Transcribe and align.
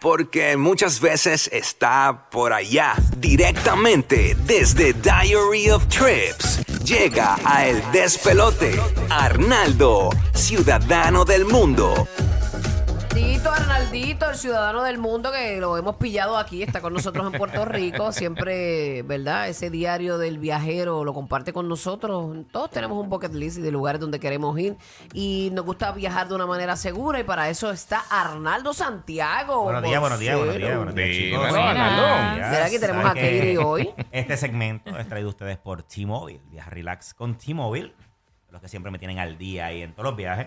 Porque 0.00 0.56
muchas 0.56 1.00
veces 1.00 1.48
está 1.52 2.28
por 2.30 2.52
allá, 2.52 2.94
directamente 3.18 4.36
desde 4.46 4.92
Diary 4.94 5.70
of 5.70 5.86
Trips. 5.88 6.60
Llega 6.84 7.36
a 7.44 7.66
El 7.66 7.82
Despelote, 7.92 8.80
Arnaldo, 9.10 10.10
ciudadano 10.34 11.24
del 11.24 11.44
mundo. 11.44 12.08
Arnaldito, 13.10 13.50
Arnaldito, 13.90 14.30
el 14.30 14.36
ciudadano 14.36 14.84
del 14.84 14.98
mundo 14.98 15.32
que 15.32 15.58
lo 15.58 15.76
hemos 15.76 15.96
pillado 15.96 16.38
aquí, 16.38 16.62
está 16.62 16.80
con 16.80 16.92
nosotros 16.92 17.26
en 17.26 17.36
Puerto 17.36 17.64
Rico, 17.64 18.12
siempre, 18.12 19.02
¿verdad? 19.02 19.48
Ese 19.48 19.68
diario 19.68 20.16
del 20.16 20.38
viajero 20.38 21.02
lo 21.04 21.12
comparte 21.12 21.52
con 21.52 21.68
nosotros. 21.68 22.46
Todos 22.52 22.70
tenemos 22.70 23.02
un 23.02 23.10
bucket 23.10 23.34
list 23.34 23.56
de 23.58 23.72
lugares 23.72 24.00
donde 24.00 24.20
queremos 24.20 24.56
ir 24.60 24.76
y 25.12 25.50
nos 25.54 25.64
gusta 25.64 25.90
viajar 25.90 26.28
de 26.28 26.36
una 26.36 26.46
manera 26.46 26.76
segura 26.76 27.18
y 27.18 27.24
para 27.24 27.50
eso 27.50 27.72
está 27.72 28.04
Arnaldo 28.08 28.72
Santiago. 28.74 29.64
Buenos 29.64 29.82
días, 29.82 30.00
buenos 30.00 30.20
días, 30.20 30.36
buenos 30.36 30.56
días, 30.56 30.76
buenos 30.76 30.94
días, 30.94 31.08
chicos. 31.08 31.46
Dímelo, 31.48 31.60
Arnaldo. 31.60 32.48
Mira, 32.48 32.66
aquí 32.66 32.78
tenemos 32.78 33.02
¿Saben 33.02 33.18
a 33.18 33.20
que 33.20 33.38
Katie 33.38 33.58
hoy. 33.58 33.90
Este 34.12 34.36
segmento 34.36 34.96
es 34.96 35.08
traído 35.08 35.26
a 35.26 35.30
ustedes 35.30 35.58
por 35.58 35.82
T-Mobile. 35.82 36.40
Viaja 36.52 36.70
relax 36.70 37.12
con 37.12 37.36
T-Mobile. 37.36 37.92
Los 38.50 38.62
que 38.62 38.68
siempre 38.68 38.92
me 38.92 39.00
tienen 39.00 39.18
al 39.18 39.36
día 39.36 39.72
y 39.72 39.82
en 39.82 39.94
todos 39.94 40.04
los 40.04 40.16
viajes. 40.16 40.46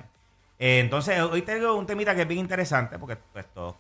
Eh, 0.66 0.80
entonces, 0.80 1.19
hoy 1.19 1.42
tengo 1.42 1.75
un 1.75 1.86
temita 1.86 2.16
que 2.16 2.22
es 2.22 2.28
bien 2.30 2.39
interesante 2.39 2.97
porque 2.97 3.17
pues, 3.33 3.45
todos 3.53 3.75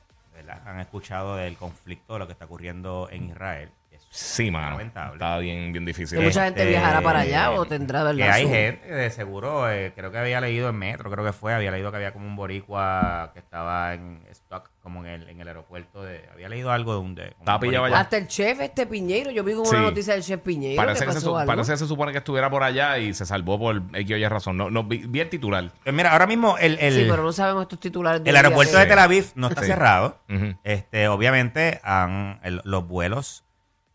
han 0.65 0.81
escuchado 0.81 1.37
del 1.37 1.55
conflicto 1.55 2.11
de 2.11 2.19
lo 2.19 2.27
que 2.27 2.33
está 2.33 2.43
ocurriendo 2.43 3.07
en 3.09 3.29
Israel. 3.29 3.69
Sí, 4.15 4.51
mano. 4.51 4.71
lamentable. 4.77 5.13
Está 5.13 5.39
bien, 5.39 5.71
bien 5.71 5.85
difícil. 5.85 6.19
Que 6.19 6.23
mucha 6.25 6.43
gente 6.45 6.59
Este, 6.61 6.69
viajará 6.69 7.01
para 7.01 7.21
allá 7.21 7.49
o 7.51 7.65
tendrá, 7.65 8.03
¿verdad? 8.03 8.17
Que 8.25 8.31
hay 8.31 8.43
su- 8.43 8.49
gente, 8.49 8.87
de 8.93 9.09
seguro, 9.09 9.71
eh, 9.71 9.91
creo 9.95 10.11
que 10.11 10.19
había 10.19 10.39
leído 10.39 10.69
en 10.69 10.75
Metro, 10.77 11.09
creo 11.09 11.25
que 11.25 11.33
fue, 11.33 11.51
había 11.51 11.71
leído 11.71 11.89
que 11.89 11.97
había 11.97 12.13
como 12.13 12.27
un 12.27 12.35
boricua 12.35 13.31
que 13.33 13.39
estaba 13.39 13.95
en 13.95 14.21
stock, 14.29 14.69
como 14.83 15.03
en 15.03 15.07
el, 15.07 15.29
en 15.29 15.41
el 15.41 15.47
aeropuererto 15.47 16.03
de... 16.03 16.29
Había 16.31 16.47
leído 16.47 16.71
algo 16.71 16.93
de 16.93 16.99
un... 16.99 17.15
De, 17.15 17.29
Estaba 17.29 17.59
pillado 17.59 17.81
boricua. 17.81 17.87
allá. 17.87 17.99
Hasta 18.01 18.17
el 18.17 18.27
chef 18.27 18.59
este 18.61 18.85
Piñeiro, 18.85 19.31
yo 19.31 19.43
vi 19.43 19.53
como 19.53 19.65
Sí. 19.65 19.75
una 19.77 19.85
noticia 19.85 20.13
del 20.13 20.21
chef 20.21 20.41
Piñeiro. 20.41 20.79
Parece 20.79 20.99
que 20.99 21.05
que, 21.07 21.11
se, 21.13 21.15
pasó 21.17 21.29
su- 21.31 21.37
algo. 21.37 21.47
parece 21.51 21.71
que 21.71 21.77
se 21.79 21.87
supone 21.87 22.11
que 22.11 22.19
estuviera 22.19 22.51
por 22.51 22.61
allá 22.61 22.99
y 22.99 23.15
se 23.15 23.25
salvó 23.25 23.57
por 23.57 23.81
X 23.93 24.11
o 24.11 24.17
Y 24.17 24.27
razón. 24.27 24.57
No, 24.57 24.69
no, 24.69 24.83
vi, 24.83 24.99
vi 25.07 25.21
el 25.21 25.29
titular. 25.29 25.71
Eh, 25.85 25.91
Mira, 25.91 26.11
ahora 26.11 26.27
mismo 26.27 26.55
el, 26.59 26.77
el, 26.79 26.93
Sí, 26.93 27.07
pero 27.09 27.23
no 27.23 27.31
sabemos 27.31 27.63
estos 27.63 27.79
titulares. 27.79 28.21
el 28.23 28.35
aeropuerto 28.35 28.77
de. 28.77 28.85
Tel 28.85 28.99
Aviv 28.99 29.25
no 29.33 29.47
está 29.47 29.61
Sí. 29.61 29.67
cerrado. 29.69 30.19
Ujú. 30.29 30.53
Este, 30.63 31.07
obviamente, 31.07 31.81
han, 31.83 32.39
el- 32.43 32.61
los 32.63 32.87
vuelos 32.87 33.43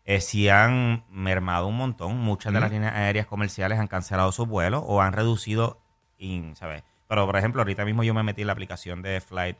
eh, 0.09 0.21
sí 0.21 0.49
han 0.49 1.03
mermado 1.09 1.67
un 1.67 1.77
montón. 1.77 2.17
Muchas 2.17 2.51
de 2.51 2.59
las 2.59 2.71
líneas 2.71 2.93
aéreas 2.95 3.27
comerciales 3.27 3.77
han 3.79 3.87
cancelado 3.87 4.31
sus 4.31 4.47
vuelos 4.47 4.83
o 4.85 5.01
han 5.01 5.13
reducido, 5.13 5.79
in- 6.17 6.55
¿sabes? 6.55 6.83
Pero, 7.07 7.25
por 7.25 7.35
ejemplo, 7.37 7.61
ahorita 7.61 7.85
mismo 7.85 8.03
yo 8.03 8.13
me 8.13 8.23
metí 8.23 8.41
en 8.41 8.47
la 8.47 8.53
aplicación 8.53 9.01
de 9.01 9.21
Flight, 9.21 9.57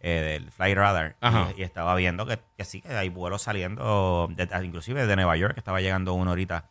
eh, 0.00 0.20
del 0.40 0.50
Flight 0.50 0.76
Radar, 0.76 1.16
y, 1.56 1.60
y 1.60 1.62
estaba 1.64 1.94
viendo 1.94 2.26
que, 2.26 2.38
que 2.56 2.64
sí, 2.64 2.80
que 2.80 2.92
hay 2.94 3.08
vuelos 3.08 3.42
saliendo, 3.42 4.28
de- 4.34 4.48
inclusive 4.64 5.06
de 5.06 5.16
Nueva 5.16 5.36
York, 5.36 5.56
estaba 5.58 5.80
llegando 5.80 6.14
uno 6.14 6.30
ahorita 6.30 6.70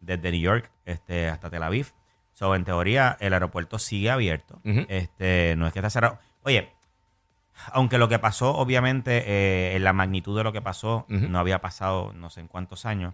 desde 0.00 0.30
New 0.30 0.40
York 0.40 0.70
este, 0.86 1.28
hasta 1.28 1.50
Tel 1.50 1.62
Aviv. 1.62 1.92
So, 2.32 2.54
en 2.54 2.64
teoría, 2.64 3.16
el 3.20 3.32
aeropuerto 3.34 3.78
sigue 3.78 4.10
abierto. 4.10 4.60
Este, 4.88 5.54
no 5.58 5.66
es 5.66 5.72
que 5.72 5.78
está 5.80 5.90
cerrado. 5.90 6.18
Oye, 6.42 6.72
aunque 7.72 7.98
lo 7.98 8.08
que 8.08 8.18
pasó, 8.18 8.54
obviamente, 8.56 9.22
eh, 9.26 9.76
en 9.76 9.84
la 9.84 9.92
magnitud 9.92 10.36
de 10.36 10.44
lo 10.44 10.52
que 10.52 10.62
pasó, 10.62 11.04
no 11.08 11.38
había 11.38 11.60
pasado 11.60 12.12
no 12.14 12.30
sé 12.30 12.40
en 12.40 12.48
cuántos 12.48 12.86
años. 12.86 13.12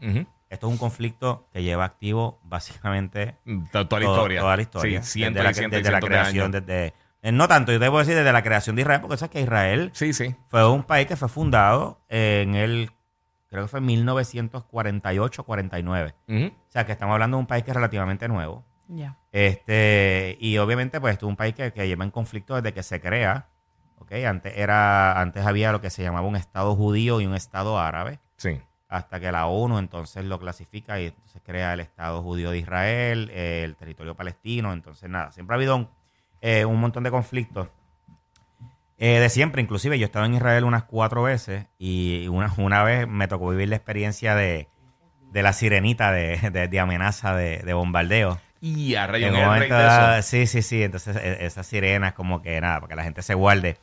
Esto 0.48 0.68
es 0.68 0.72
un 0.72 0.78
conflicto 0.78 1.48
que 1.52 1.62
lleva 1.62 1.84
activo 1.84 2.40
básicamente 2.44 3.36
Toda, 3.72 3.88
toda 3.88 4.00
la 4.00 4.06
historia. 4.06 4.40
Toda 4.40 4.56
la 4.56 4.62
historia. 4.62 5.02
Sí, 5.02 5.20
desde 5.22 5.42
la, 5.42 5.52
desde 5.52 5.90
la 5.90 6.00
de 6.00 6.06
creación, 6.06 6.52
desde... 6.52 6.94
eh, 7.22 7.32
no 7.32 7.48
tanto, 7.48 7.72
yo 7.72 7.80
te 7.80 7.86
puedo 7.88 7.98
decir 7.98 8.14
desde 8.14 8.32
la 8.32 8.42
creación 8.42 8.76
de 8.76 8.82
Israel, 8.82 9.00
porque 9.00 9.16
sabes 9.16 9.32
que 9.32 9.40
Israel 9.40 9.90
Sí, 9.92 10.12
sí. 10.12 10.36
fue 10.48 10.68
un 10.70 10.84
país 10.84 11.08
que 11.08 11.16
fue 11.16 11.28
fundado 11.28 12.00
en 12.08 12.54
el, 12.54 12.90
creo 13.48 13.64
que 13.64 13.68
fue 13.68 13.80
en 13.80 13.86
1948-49. 13.88 16.14
Ujú. 16.28 16.46
O 16.46 16.70
sea, 16.70 16.86
que 16.86 16.92
estamos 16.92 17.12
hablando 17.14 17.36
de 17.36 17.40
un 17.40 17.46
país 17.46 17.64
que 17.64 17.70
es 17.70 17.76
relativamente 17.76 18.28
nuevo. 18.28 18.64
Ya. 18.88 19.16
Este, 19.32 20.36
y 20.40 20.58
obviamente, 20.58 21.00
pues, 21.00 21.14
esto 21.14 21.26
es 21.26 21.30
un 21.30 21.36
país 21.36 21.54
que, 21.54 21.72
que 21.72 21.86
lleva 21.88 22.04
en 22.04 22.10
conflicto 22.10 22.54
desde 22.54 22.72
que 22.72 22.82
se 22.82 23.00
crea. 23.00 23.48
Antes, 24.10 24.52
era, 24.56 25.20
antes 25.20 25.44
había 25.46 25.72
lo 25.72 25.80
que 25.80 25.90
se 25.90 26.02
llamaba 26.02 26.26
un 26.26 26.36
Estado 26.36 26.74
judío 26.76 27.20
y 27.20 27.26
un 27.26 27.34
Estado 27.34 27.78
árabe, 27.78 28.18
Sí. 28.36 28.60
hasta 28.88 29.18
que 29.20 29.32
la 29.32 29.46
ONU 29.46 29.78
entonces 29.78 30.24
lo 30.24 30.38
clasifica 30.38 31.00
y 31.00 31.06
entonces 31.06 31.42
crea 31.44 31.72
el 31.74 31.80
Estado 31.80 32.22
judío 32.22 32.50
de 32.50 32.58
Israel, 32.58 33.30
eh, 33.32 33.62
el 33.64 33.76
territorio 33.76 34.14
palestino. 34.14 34.72
Entonces, 34.72 35.10
nada, 35.10 35.32
siempre 35.32 35.54
ha 35.54 35.56
habido 35.56 35.76
un, 35.76 35.88
eh, 36.40 36.64
un 36.64 36.78
montón 36.80 37.02
de 37.02 37.10
conflictos. 37.10 37.68
eh, 38.98 39.18
de 39.20 39.28
siempre, 39.28 39.60
inclusive 39.60 39.98
yo 39.98 40.04
he 40.04 40.06
estado 40.06 40.24
en 40.24 40.34
Israel 40.34 40.64
unas 40.64 40.84
cuatro 40.84 41.22
veces 41.24 41.66
y 41.78 42.28
una, 42.28 42.50
una 42.56 42.82
vez 42.82 43.06
me 43.06 43.28
tocó 43.28 43.50
vivir 43.50 43.68
la 43.68 43.76
experiencia 43.76 44.34
de, 44.34 44.68
de 45.32 45.42
la 45.42 45.52
sirenita 45.52 46.12
de, 46.12 46.38
de- 46.50 46.68
de 46.68 46.80
amenaza 46.80 47.34
de 47.36 47.74
bombardeo. 47.74 48.38
Y 48.60 48.94
a 48.94 49.06
rayos, 49.06 49.28
En 49.30 49.36
el 49.36 49.58
rey 49.58 49.70
de 49.70 49.86
eso. 50.18 50.22
sí, 50.28 50.46
sí, 50.46 50.62
sí. 50.62 50.82
Entonces, 50.82 51.16
e- 51.16 51.44
esas 51.46 51.66
sirenas, 51.66 52.14
como 52.14 52.40
que 52.42 52.60
nada, 52.60 52.76
para 52.80 52.88
que 52.88 52.96
la 52.96 53.04
gente 53.04 53.22
se 53.22 53.34
guarde. 53.34 53.76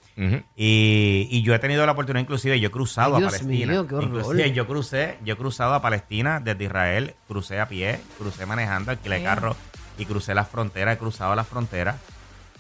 Y, 0.55 1.27
y 1.31 1.41
yo 1.43 1.53
he 1.53 1.59
tenido 1.59 1.85
la 1.85 1.91
oportunidad, 1.91 2.21
inclusive, 2.21 2.59
yo 2.59 2.67
he 2.67 2.71
cruzado 2.71 3.17
Ay, 3.17 3.23
a 3.23 3.25
Palestina. 3.27 3.71
mío, 3.73 3.87
qué. 3.87 3.95
Inclusive, 3.95 4.51
yo 4.51 4.67
crucé, 4.67 5.17
yo 5.23 5.33
he 5.35 5.37
cruzado 5.37 5.73
a 5.73 5.81
Palestina 5.81 6.39
desde 6.39 6.63
Israel, 6.65 7.15
crucé 7.27 7.59
a 7.59 7.67
pie, 7.67 7.99
crucé 8.17 8.45
manejando, 8.45 8.91
alquilé 8.91 9.23
carro 9.23 9.55
y 9.97 10.05
crucé 10.05 10.33
las 10.33 10.47
fronteras, 10.49 10.95
he 10.95 10.99
cruzado 10.99 11.35
las 11.35 11.47
fronteras. 11.47 11.95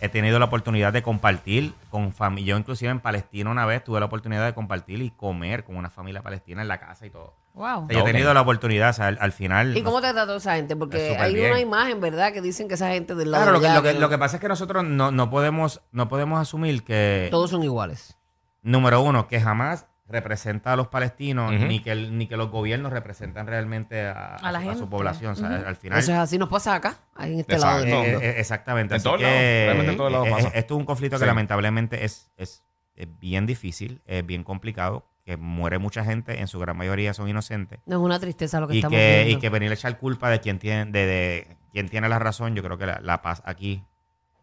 He 0.03 0.09
tenido 0.09 0.37
la 0.37 0.43
oportunidad 0.43 0.91
de 0.91 1.01
compartir 1.01 1.73
con 1.89 2.11
familia. 2.11 2.51
Yo, 2.51 2.57
inclusive, 2.57 2.91
en 2.91 2.99
Palestina 2.99 3.49
una 3.49 3.65
vez 3.65 3.81
tuve 3.85 4.01
la 4.01 4.07
oportunidad 4.07 4.45
de 4.45 4.53
compartir 4.53 5.01
y 5.01 5.11
comer 5.11 5.63
con 5.63 5.77
una 5.77 5.89
familia 5.89 6.21
palestina 6.21 6.61
en 6.61 6.67
la 6.67 6.77
casa 6.77 7.05
y 7.05 7.09
todo. 7.09 7.37
Wow. 7.53 7.85
O 7.85 7.87
sea, 7.87 7.95
yo 7.95 8.01
he 8.01 8.03
tenido 8.03 8.33
la 8.33 8.41
oportunidad, 8.41 8.89
o 8.89 8.93
sea, 8.93 9.07
al, 9.07 9.17
al 9.21 9.31
final. 9.31 9.77
¿Y 9.77 9.81
cómo 9.81 10.01
te 10.01 10.11
trató 10.11 10.35
esa 10.35 10.55
gente? 10.55 10.75
Porque 10.75 11.15
hay 11.17 11.33
bien. 11.33 11.51
una 11.51 11.61
imagen, 11.61 12.01
¿verdad? 12.01 12.33
Que 12.33 12.41
dicen 12.41 12.67
que 12.67 12.73
esa 12.73 12.89
gente 12.89 13.15
del 13.15 13.31
lado 13.31 13.45
Claro, 13.45 13.53
lo 13.53 13.59
de 13.59 13.63
que, 13.63 13.71
allá, 13.71 13.75
lo, 13.77 13.83
que, 13.83 13.93
lo 13.97 14.09
que 14.09 14.17
pasa 14.17 14.35
es 14.35 14.41
que 14.41 14.49
nosotros 14.49 14.83
no, 14.83 15.11
no 15.11 15.29
podemos 15.29 15.79
no 15.93 16.09
podemos 16.09 16.37
asumir 16.37 16.83
que, 16.83 17.29
todos 17.31 17.51
son 17.51 17.63
iguales. 17.63 18.17
número 18.61 18.99
uno, 19.01 19.29
que 19.29 19.39
jamás 19.39 19.85
representa 20.07 20.73
a 20.73 20.75
los 20.75 20.89
palestinos, 20.89 21.51
ni, 21.53 21.79
que 21.79 21.91
el- 21.91 22.17
ni 22.17 22.27
que 22.27 22.35
los 22.37 22.49
gobiernos 22.51 22.91
representan 22.91 23.47
realmente 23.47 24.05
a, 24.05 24.35
A 24.35 24.51
la 24.51 24.61
su, 24.61 24.69
a 24.69 24.73
su 24.73 24.79
gente. 24.79 24.91
población. 24.91 25.31
O 25.31 25.35
sea, 25.35 25.63
al 25.67 25.75
final... 25.75 25.99
Eso 25.99 26.11
es 26.11 26.17
así, 26.17 26.37
nos 26.37 26.49
pasa 26.49 26.75
acá, 26.75 26.97
en 27.19 27.39
este 27.39 27.53
Exacto. 27.53 27.65
lado 27.65 27.79
del 27.85 27.89
eh, 27.93 28.11
mundo. 28.11 28.21
eh, 28.25 28.39
exactamente. 28.39 28.93
En 28.93 28.97
Así 28.97 29.03
todos 29.05 29.17
que, 29.17 29.23
lados, 29.23 29.39
realmente 29.39 29.91
en 29.91 29.97
todos 29.97 30.11
lados 30.11 30.29
pasa. 30.29 30.47
Esto 30.49 30.73
es 30.75 30.79
un 30.79 30.85
conflicto 30.85 31.17
Sí. 31.17 31.21
que 31.21 31.25
lamentablemente 31.27 32.03
es, 32.05 32.31
es, 32.37 32.63
es 32.95 33.07
bien 33.19 33.45
difícil, 33.45 34.01
es 34.05 34.25
bien 34.25 34.43
complicado, 34.43 35.07
que 35.25 35.37
muere 35.37 35.77
mucha 35.79 36.03
gente, 36.03 36.41
en 36.41 36.47
su 36.49 36.59
gran 36.59 36.75
mayoría 36.75 37.13
son 37.13 37.29
inocentes. 37.29 37.79
No 37.85 37.95
es 37.95 38.01
una 38.01 38.19
tristeza 38.19 38.59
lo 38.59 38.67
que 38.67 38.75
y 38.75 38.77
estamos 38.79 38.97
que, 38.97 39.21
viendo. 39.23 39.37
y 39.37 39.41
que 39.41 39.49
venir 39.49 39.71
a 39.71 39.73
echar 39.73 39.97
culpa 39.97 40.29
de 40.29 40.41
quien 40.41 40.59
tiene, 40.59 40.85
de, 40.91 41.05
de 41.05 41.57
quien 41.71 41.87
tiene 41.87 42.09
la 42.09 42.19
razón, 42.19 42.55
yo 42.55 42.61
creo 42.61 42.77
que 42.77 42.85
la, 42.85 42.99
la 43.01 43.21
paz 43.21 43.41
aquí, 43.45 43.85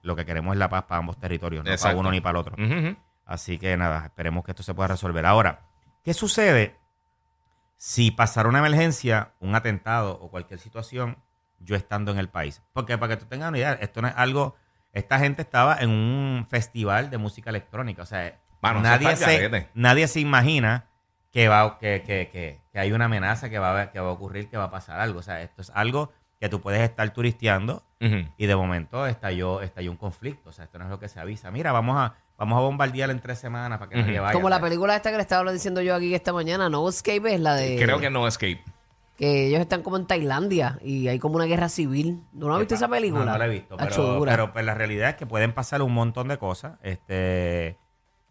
lo 0.02 0.16
que 0.16 0.24
queremos 0.24 0.54
es 0.54 0.58
la 0.58 0.70
paz 0.70 0.84
para 0.84 1.00
ambos 1.00 1.18
territorios, 1.20 1.62
no 1.66 1.70
para 1.76 1.94
uno 1.96 2.10
ni 2.10 2.22
para 2.22 2.30
el 2.30 2.36
otro. 2.38 2.56
Así 3.24 3.58
que 3.58 3.76
nada, 3.76 4.06
esperemos 4.06 4.44
que 4.44 4.52
esto 4.52 4.62
se 4.62 4.74
pueda 4.74 4.88
resolver. 4.88 5.24
Ahora, 5.26 5.60
¿qué 6.02 6.14
sucede 6.14 6.76
si 7.76 8.10
pasara 8.10 8.48
una 8.48 8.58
emergencia, 8.58 9.32
un 9.40 9.54
atentado 9.54 10.18
o 10.20 10.30
cualquier 10.30 10.58
situación, 10.58 11.18
yo 11.60 11.76
estando 11.76 12.10
en 12.10 12.18
el 12.18 12.28
país? 12.28 12.62
Porque 12.72 12.98
para 12.98 13.14
que 13.14 13.22
tú 13.22 13.26
tengas 13.26 13.48
una 13.48 13.58
idea, 13.58 13.72
esto 13.74 14.02
no 14.02 14.08
es 14.08 14.14
algo. 14.16 14.56
Esta 14.92 15.18
gente 15.18 15.42
estaba 15.42 15.76
en 15.78 15.90
un 15.90 16.46
festival 16.48 17.10
de 17.10 17.18
música 17.18 17.50
electrónica. 17.50 18.02
O 18.02 18.06
sea, 18.06 18.26
eso 18.26 18.80
nadie, 18.80 19.16
se, 19.16 19.68
nadie 19.74 20.08
se 20.08 20.20
imagina 20.20 20.86
que, 21.30 21.48
va, 21.48 21.78
que, 21.78 22.02
que, 22.02 22.28
que, 22.30 22.60
que 22.72 22.78
hay 22.78 22.92
una 22.92 23.06
amenaza 23.06 23.48
que 23.48 23.58
va, 23.58 23.80
a, 23.80 23.90
que 23.92 24.00
va 24.00 24.08
a 24.08 24.12
ocurrir, 24.12 24.48
que 24.48 24.56
va 24.56 24.64
a 24.64 24.70
pasar 24.70 25.00
algo. 25.00 25.20
O 25.20 25.22
sea, 25.22 25.40
esto 25.42 25.62
es 25.62 25.70
algo 25.74 26.12
que 26.40 26.48
tú 26.48 26.60
puedes 26.60 26.80
estar 26.80 27.08
turisteando 27.12 27.84
y 28.00 28.46
de 28.46 28.56
momento 28.56 29.06
estalló, 29.06 29.60
estalló 29.60 29.90
un 29.90 29.98
conflicto. 29.98 30.48
O 30.48 30.52
sea, 30.52 30.64
esto 30.64 30.78
no 30.78 30.86
es 30.86 30.90
lo 30.90 30.98
que 30.98 31.08
se 31.08 31.20
avisa. 31.20 31.50
Mira, 31.50 31.70
vamos 31.70 31.98
a, 31.98 32.14
vamos 32.40 32.56
a 32.58 32.60
bombardear 32.62 33.10
en 33.10 33.20
tres 33.20 33.38
semanas 33.38 33.78
para 33.78 33.88
que 33.90 33.96
nadie 33.96 34.14
Ujú. 34.14 34.22
vaya. 34.22 34.32
Como 34.32 34.48
la 34.50 34.60
película 34.60 34.96
esta 34.96 35.10
que 35.10 35.16
le 35.16 35.22
estaba 35.22 35.52
diciendo 35.52 35.82
yo 35.82 35.94
aquí 35.94 36.14
esta 36.14 36.32
mañana, 36.32 36.68
No 36.68 36.88
Escape, 36.88 37.34
es 37.34 37.40
la 37.40 37.54
de... 37.54 37.76
Creo 37.76 38.00
que 38.00 38.10
no 38.10 38.26
escape. 38.26 38.64
que 39.18 39.46
ellos 39.48 39.60
están 39.60 39.82
como 39.82 39.98
en 39.98 40.06
Tailandia 40.06 40.78
y 40.82 41.06
hay 41.08 41.18
como 41.18 41.36
una 41.36 41.44
guerra 41.44 41.68
civil. 41.68 42.22
¿No, 42.32 42.48
no 42.48 42.54
has 42.54 42.60
visto 42.60 42.74
esa 42.74 42.88
película? 42.88 43.24
No, 43.26 43.32
no 43.32 43.38
la 43.38 43.46
he 43.46 43.50
visto. 43.50 43.76
Acho, 43.78 44.16
Pero, 44.18 44.24
pero 44.24 44.52
pues, 44.54 44.64
la 44.64 44.74
realidad 44.74 45.10
es 45.10 45.14
que 45.16 45.26
pueden 45.26 45.52
pasar 45.52 45.82
un 45.82 45.92
montón 45.92 46.28
de 46.28 46.38
cosas. 46.38 46.78
Este, 46.82 47.76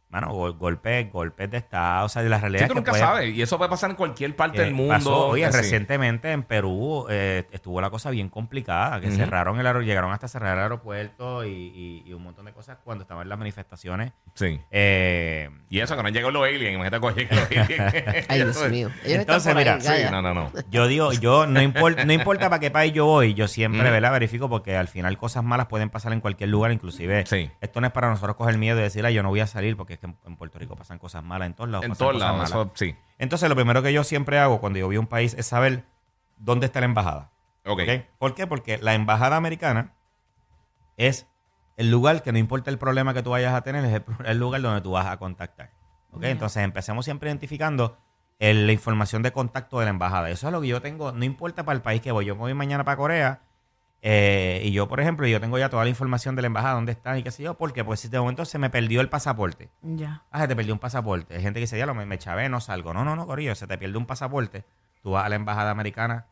mano, 0.09 0.33
gol- 0.33 0.57
golpes, 0.57 1.11
golpes 1.11 1.49
de 1.51 1.57
Estado. 1.57 2.05
O 2.05 2.09
sea, 2.09 2.23
de 2.23 2.29
la 2.29 2.37
Sí, 2.37 2.41
realidad 2.41 2.61
tú 2.61 2.65
es 2.65 2.69
que 2.71 2.75
nunca 2.79 2.91
puede- 2.91 3.03
sabes. 3.03 3.35
Y 3.35 3.41
eso 3.41 3.57
puede 3.57 3.69
pasar 3.69 3.91
en 3.91 3.95
cualquier 3.95 4.35
parte 4.35 4.61
del 4.61 4.73
mundo. 4.73 4.93
pasó. 4.95 5.27
Oye, 5.27 5.49
Sí. 5.51 5.57
recientemente 5.57 6.31
en 6.31 6.43
Perú 6.43 7.05
eh, 7.09 7.45
estuvo 7.51 7.79
la 7.81 7.89
cosa 7.89 8.09
bien 8.09 8.29
complicada, 8.29 8.99
que 9.01 9.11
cerraron 9.11 9.59
el 9.59 9.65
aeropuerto, 9.67 9.87
llegaron 9.87 10.11
hasta 10.11 10.27
cerrar 10.27 10.57
el 10.57 10.63
aeropuerto 10.63 11.45
y, 11.45 11.49
y- 11.51 12.03
y 12.07 12.13
un 12.13 12.23
montón 12.23 12.45
de 12.45 12.53
cosas 12.53 12.77
cuando 12.83 13.03
estaban 13.03 13.29
las 13.29 13.37
manifestaciones. 13.37 14.11
Sí. 14.33 14.59
Eh, 14.71 15.49
Y 15.69 15.79
eso, 15.79 15.95
que 15.95 16.01
no 16.03 16.09
llegó 16.09 16.31
los 16.31 16.43
aliens. 16.43 16.73
Imagínate 16.75 16.99
cuando 16.99 17.21
lleguen 17.21 17.37
los 17.37 17.49
aliens. 17.69 18.25
Ay, 18.29 18.37
Dios 18.43 18.69
mío. 18.71 18.89
Ellos 19.03 19.19
Entonces, 19.19 19.55
mira, 19.55 19.79
sí, 19.79 19.87
Sí, 19.89 20.03
no, 20.11 20.21
no, 20.21 20.33
no. 20.33 20.51
yo 20.71 20.87
digo, 20.87 21.11
yo 21.13 21.45
no 21.45 21.61
importa, 21.61 22.05
no 22.05 22.13
importa 22.13 22.49
para 22.49 22.59
qué 22.59 22.71
país 22.71 22.93
yo 22.93 23.05
voy, 23.05 23.33
yo 23.35 23.47
siempre. 23.47 23.89
Verifico 24.09 24.49
porque 24.49 24.75
al 24.75 24.87
final 24.87 25.17
cosas 25.17 25.43
malas 25.43 25.67
pueden 25.67 25.89
pasar 25.89 26.11
en 26.13 26.19
cualquier 26.19 26.49
lugar, 26.49 26.71
inclusive 26.71 27.25
Sí. 27.27 27.49
esto 27.61 27.79
no 27.79 27.87
es 27.87 27.93
para 27.93 28.09
nosotros 28.09 28.35
coger 28.35 28.57
miedo 28.57 28.79
y 28.79 28.81
decir, 28.81 29.05
"Ay, 29.05 29.13
yo 29.13 29.21
no 29.23 29.29
voy 29.29 29.39
a 29.39 29.47
salir 29.47 29.77
porque 29.77 29.93
es 30.01 30.13
que 30.13 30.15
en, 30.27 30.35
Puerto 30.37 30.57
Rico 30.59 30.75
pasan 30.75 30.97
cosas 30.99 31.23
malas 31.23 31.47
en 31.47 31.53
todos 31.53 31.69
lados. 31.69 31.85
En 31.85 31.93
todos 31.93 32.15
lados. 32.15 32.37
malas. 32.37 32.49
Eso, 32.51 32.71
sí. 32.75 32.95
Entonces, 33.17 33.49
lo 33.49 33.55
primero 33.55 33.81
que 33.83 33.91
yo 33.93 34.03
siempre 34.03 34.39
hago 34.39 34.59
cuando 34.59 34.79
yo 34.79 34.85
voy 34.87 34.95
a 34.95 34.99
un 34.99 35.07
país 35.07 35.33
es 35.33 35.45
saber 35.47 35.85
dónde 36.37 36.67
está 36.67 36.79
la 36.79 36.85
embajada. 36.85 37.31
Ok. 37.65 37.81
¿ok? 37.81 38.05
¿Por 38.17 38.35
qué? 38.35 38.47
Porque 38.47 38.77
la 38.77 38.93
embajada 38.93 39.35
americana 39.35 39.93
es 40.97 41.27
el 41.77 41.91
lugar 41.91 42.23
que 42.23 42.31
no 42.31 42.37
importa 42.37 42.69
el 42.69 42.77
problema 42.77 43.13
que 43.13 43.23
tú 43.23 43.29
vayas 43.31 43.53
a 43.53 43.61
tener, 43.61 43.83
es 43.85 43.93
el, 43.93 44.03
el 44.25 44.37
lugar 44.37 44.61
donde 44.61 44.81
tú 44.81 44.91
vas 44.91 45.07
a 45.07 45.17
contactar. 45.17 45.71
¿ok? 46.11 46.23
Entonces, 46.23 46.63
empecemos 46.63 47.05
siempre 47.05 47.29
identificando 47.29 47.97
el- 48.39 48.65
la 48.67 48.73
información 48.73 49.21
de 49.21 49.31
contacto 49.31 49.79
de 49.79 49.85
la 49.85 49.91
embajada. 49.91 50.29
Eso 50.29 50.47
es 50.47 50.53
lo 50.53 50.61
que 50.61 50.67
yo 50.67 50.81
tengo, 50.81 51.11
no 51.11 51.25
importa 51.25 51.63
para 51.65 51.75
el 51.75 51.81
país 51.81 52.01
que 52.01 52.11
voy. 52.11 52.25
Yo 52.25 52.35
me 52.35 52.41
voy 52.41 52.53
mañana 52.53 52.83
para 52.83 52.97
Corea 52.97 53.41
eh, 54.01 54.61
y 54.63 54.71
yo, 54.71 54.87
por 54.87 54.99
ejemplo, 55.01 55.27
yo 55.27 55.41
tengo 55.41 55.57
ya 55.57 55.69
toda 55.69 55.83
la 55.83 55.89
información 55.89 56.35
de 56.35 56.41
la 56.41 56.47
embajada, 56.47 56.75
dónde 56.75 56.91
están 56.93 57.17
y 57.17 57.23
qué 57.23 57.31
sé 57.31 57.43
yo, 57.43 57.55
porque 57.55 57.83
pues 57.83 57.99
si 57.99 58.07
de 58.07 58.19
momento 58.19 58.45
se 58.45 58.57
me 58.57 58.69
perdió 58.69 59.01
el 59.01 59.09
pasaporte. 59.09 59.69
Ya. 59.81 60.23
Ah, 60.31 60.41
se 60.41 60.47
te 60.47 60.55
perdió 60.55 60.73
un 60.73 60.79
pasaporte. 60.79 61.35
Hay 61.35 61.41
gente 61.41 61.59
que 61.59 61.65
dice, 61.65 61.77
ya 61.77 61.85
lo 61.85 61.93
me, 61.93 62.05
me 62.05 62.17
chavé, 62.17 62.47
no 62.49 62.61
salgo. 62.61 62.93
No, 62.93 63.03
no, 63.03 63.15
no, 63.15 63.25
Corillo, 63.25 63.55
se 63.55 63.67
te 63.67 63.77
pierde 63.77 63.97
un 63.97 64.05
pasaporte. 64.05 64.63
Tú 65.01 65.11
vas 65.11 65.25
a 65.25 65.29
la 65.29 65.35
embajada 65.35 65.71
americana 65.71 66.27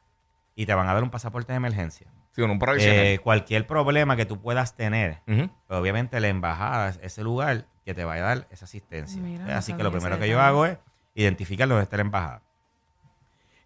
y 0.55 0.65
te 0.65 0.73
van 0.73 0.87
a 0.87 0.93
dar 0.93 1.03
un 1.03 1.09
pasaporte 1.09 1.51
de 1.51 1.57
emergencia. 1.57 2.07
Sí, 2.31 2.41
con 2.41 2.51
un. 2.51 2.59
Eh, 2.79 3.19
cualquier 3.23 3.65
problema 3.67 4.15
que 4.15 4.25
tú 4.25 4.39
puedas 4.39 4.75
tener, 4.75 5.21
pues, 5.25 5.49
obviamente 5.79 6.19
la 6.19 6.27
embajada 6.27 6.89
es 6.89 6.99
ese 7.01 7.23
lugar 7.23 7.65
que 7.83 7.93
te 7.93 8.03
va 8.05 8.13
a 8.15 8.19
dar 8.19 8.47
esa 8.51 8.65
asistencia. 8.65 9.21
Mira, 9.21 9.47
Eh, 9.49 9.53
Así 9.53 9.73
que 9.73 9.83
lo 9.83 9.91
primero 9.91 10.19
que 10.19 10.29
yo 10.29 10.39
hago 10.41 10.65
es 10.65 10.77
identificar 11.15 11.67
dónde 11.67 11.83
está 11.83 11.97
la 11.97 12.01
embajada. 12.01 12.41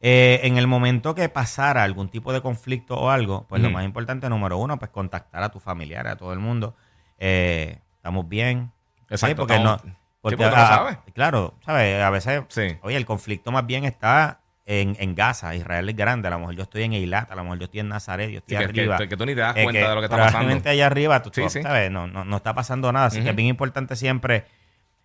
Eh, 0.03 0.39
en 0.43 0.57
el 0.57 0.65
momento 0.67 1.13
que 1.13 1.29
pasara 1.29 1.83
algún 1.83 2.09
tipo 2.09 2.33
de 2.33 2.41
conflicto 2.41 2.95
o 2.95 3.09
algo, 3.11 3.45
pues 3.47 3.61
lo 3.61 3.69
más 3.69 3.85
importante, 3.85 4.27
número 4.29 4.57
uno, 4.57 4.79
pues 4.79 4.89
contactar 4.89 5.43
a 5.43 5.49
tus 5.49 5.61
familiares, 5.61 6.13
a 6.13 6.15
todo 6.15 6.33
el 6.33 6.39
mundo. 6.39 6.75
Eh, 7.19 7.77
estamos 7.97 8.27
bien. 8.27 8.71
Exacto, 9.09 9.27
Sí, 9.27 9.35
porque 9.35 9.55
estamos- 9.55 9.83
no. 9.85 9.91
Sí, 9.91 9.97
Porque, 10.21 10.37
sabes. 10.43 10.97
Claro, 11.15 11.55
¿sabes? 11.65 12.01
A 12.03 12.09
veces, 12.11 12.43
Sí. 12.49 12.77
oye, 12.83 12.95
el 12.97 13.05
conflicto 13.07 13.51
más 13.51 13.65
bien 13.65 13.85
está 13.85 14.39
en, 14.67 14.95
en 14.99 15.15
Gaza. 15.15 15.55
Israel 15.55 15.89
es 15.89 15.95
grande. 15.95 16.27
A 16.27 16.31
lo 16.31 16.39
mejor 16.39 16.55
yo 16.55 16.63
estoy 16.63 16.83
en 16.83 16.93
Eilat, 16.93 17.31
a 17.31 17.35
lo 17.35 17.43
mejor 17.43 17.57
yo 17.59 17.65
estoy 17.65 17.79
en 17.81 17.89
Nazaret, 17.89 18.29
yo 18.29 18.39
Sí, 18.39 18.53
estoy 18.53 18.57
que, 18.57 18.63
arriba. 18.81 18.97
que- 18.97 19.09
que 19.09 19.17
tú 19.17 19.25
ni 19.25 19.33
te 19.35 19.41
das 19.41 19.55
Eh, 19.57 19.63
cuenta 19.63 19.89
de 19.89 19.95
lo 19.95 20.01
que 20.01 20.05
está 20.05 20.17
pasando. 20.17 20.69
allá 20.69 20.85
arriba, 20.85 21.21
tú, 21.23 21.31
Sí, 21.33 21.41
tú 21.41 21.49
sí. 21.49 21.61
sabes, 21.63 21.89
no, 21.91 22.05
no, 22.07 22.23
no 22.25 22.37
está 22.37 22.53
pasando 22.53 22.91
nada. 22.91 23.07
Así 23.07 23.21
que 23.23 23.29
es 23.29 23.35
bien 23.35 23.49
importante 23.49 23.95
siempre 23.95 24.45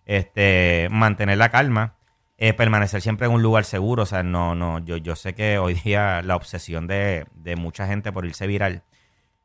este, 0.05 0.87
mantener 0.91 1.37
la 1.37 1.49
calma, 1.49 1.93
eh, 2.37 2.53
permanecer 2.53 3.01
siempre 3.01 3.27
en 3.27 3.33
un 3.33 3.41
lugar 3.41 3.65
seguro. 3.65 4.03
O 4.03 4.05
sea, 4.05 4.23
no, 4.23 4.55
no, 4.55 4.79
yo, 4.79 4.97
yo 4.97 5.15
sé 5.15 5.33
que 5.33 5.57
hoy 5.57 5.73
día 5.75 6.21
la 6.21 6.35
obsesión 6.35 6.87
de, 6.87 7.25
de 7.35 7.55
mucha 7.55 7.87
gente 7.87 8.11
por 8.11 8.25
irse 8.25 8.47
viral, 8.47 8.83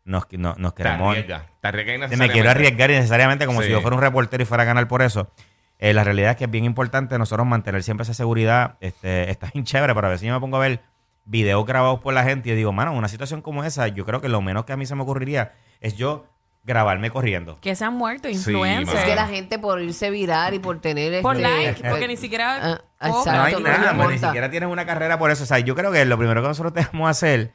nos, 0.04 0.26
no- 0.32 0.54
nos 0.58 0.72
queremos... 0.74 1.14
Te 1.14 1.22
arriesgas 1.22 1.42
Te 1.60 1.68
me 1.68 1.76
innecesariamente. 1.76 2.32
quiero 2.32 2.50
arriesgar 2.50 2.90
innecesariamente 2.90 3.46
como 3.46 3.60
Sí. 3.60 3.66
si 3.66 3.72
yo 3.72 3.80
fuera 3.80 3.96
un 3.96 4.02
reportero 4.02 4.42
y 4.42 4.46
fuera 4.46 4.64
a 4.64 4.66
ganar 4.66 4.88
por 4.88 5.02
eso. 5.02 5.30
Eh, 5.78 5.92
la 5.94 6.04
realidad 6.04 6.32
es 6.32 6.36
que 6.36 6.44
es 6.44 6.50
bien 6.50 6.64
importante 6.64 7.18
nosotros 7.18 7.46
mantener 7.46 7.82
siempre 7.82 8.02
esa 8.02 8.14
seguridad. 8.14 8.76
Este, 8.80 9.30
está 9.30 9.50
bien 9.52 9.64
chévere, 9.64 9.94
pero 9.94 10.06
a 10.06 10.10
veces 10.10 10.26
yo 10.26 10.32
me 10.34 10.40
pongo 10.40 10.56
a 10.56 10.60
ver 10.60 10.80
videos 11.24 11.64
grabados 11.64 12.00
por 12.00 12.14
la 12.14 12.24
gente 12.24 12.50
y 12.50 12.54
digo, 12.54 12.72
mano, 12.72 12.92
en 12.92 12.98
una 12.98 13.08
situación 13.08 13.42
como 13.42 13.62
esa, 13.64 13.86
yo 13.88 14.04
creo 14.04 14.20
que 14.20 14.28
lo 14.28 14.40
menos 14.42 14.64
que 14.64 14.72
a 14.72 14.76
mí 14.76 14.86
se 14.86 14.94
me 14.96 15.02
ocurriría 15.02 15.52
es 15.80 15.96
yo 15.96 16.26
grabarme 16.64 17.10
corriendo. 17.10 17.58
Que 17.60 17.74
se 17.74 17.84
han 17.84 17.94
muerto 17.94 18.28
Sí, 18.28 18.34
influencers. 18.34 18.98
Es 19.00 19.04
que 19.04 19.14
la 19.16 19.26
gente 19.26 19.58
por 19.58 19.80
irse 19.80 20.10
viral 20.10 20.54
y 20.54 20.58
por 20.58 20.80
tener... 20.80 21.20
por 21.22 21.36
este, 21.36 21.48
like, 21.48 21.80
pues, 21.80 21.90
porque 21.92 22.08
ni 22.08 22.16
siquiera. 22.16 22.80
Ah, 23.00 23.08
cobran. 23.10 23.36
no 23.36 23.42
hay 23.42 23.52
no 23.54 23.60
nada, 23.60 23.94
pues, 23.96 24.10
ni 24.10 24.18
siquiera 24.18 24.50
tienen 24.50 24.68
una 24.68 24.86
carrera 24.86 25.18
por 25.18 25.30
eso. 25.30 25.42
O 25.42 25.46
sea, 25.46 25.58
yo 25.58 25.74
creo 25.74 25.90
que 25.90 26.04
lo 26.04 26.16
primero 26.18 26.40
que 26.42 26.48
nosotros 26.48 26.72
tenemos 26.72 27.06
que 27.06 27.10
hacer 27.10 27.52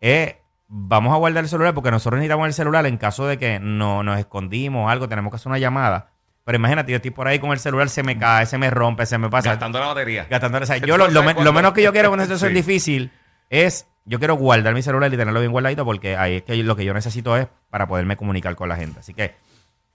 es, 0.00 0.34
vamos 0.68 1.12
a 1.14 1.16
guardar 1.16 1.42
el 1.44 1.48
celular 1.50 1.72
porque 1.74 1.90
nosotros 1.90 2.18
necesitamos 2.18 2.46
el 2.46 2.52
celular 2.54 2.86
en 2.86 2.96
caso 2.98 3.26
de 3.26 3.38
que 3.38 3.58
no 3.60 4.02
nos 4.02 4.18
escondimos 4.18 4.86
o 4.86 4.88
algo, 4.90 5.08
tenemos 5.08 5.30
que 5.30 5.36
hacer 5.36 5.48
una 5.48 5.58
llamada. 5.58 6.10
Pero 6.44 6.56
imagínate, 6.56 6.90
yo 6.92 6.96
estoy 6.96 7.10
por 7.12 7.28
ahí 7.28 7.38
con 7.38 7.52
el 7.52 7.58
celular, 7.60 7.88
se 7.90 8.02
me 8.02 8.18
cae, 8.18 8.44
se 8.46 8.58
me 8.58 8.70
rompe, 8.70 9.06
se 9.06 9.18
me 9.18 9.28
pasa. 9.30 9.50
Gastando 9.50 9.78
la 9.78 9.86
batería. 9.86 10.26
Gastando, 10.28 10.58
o 10.58 10.66
sea, 10.66 10.76
yo 10.78 10.96
lo, 10.98 11.06
no 11.08 11.12
lo 11.12 11.22
me- 11.22 11.34
lo 11.44 11.52
menos 11.52 11.72
que 11.72 11.82
yo 11.82 11.92
quiero 11.92 12.08
con 12.10 12.18
una 12.18 12.24
situación 12.24 12.50
Sí. 12.52 12.54
difícil 12.56 13.12
es, 13.50 13.86
yo 14.10 14.18
quiero 14.18 14.34
guardar 14.34 14.74
mi 14.74 14.82
celular 14.82 15.14
y 15.14 15.16
tenerlo 15.16 15.38
bien 15.38 15.52
guardadito 15.52 15.84
porque 15.84 16.16
ahí 16.16 16.36
es 16.36 16.42
que 16.42 16.56
lo 16.56 16.74
que 16.74 16.84
yo 16.84 16.92
necesito 16.92 17.36
es 17.36 17.46
para 17.70 17.86
poderme 17.86 18.16
comunicar 18.16 18.56
con 18.56 18.68
la 18.68 18.74
gente. 18.74 18.98
Así 18.98 19.14
que 19.14 19.36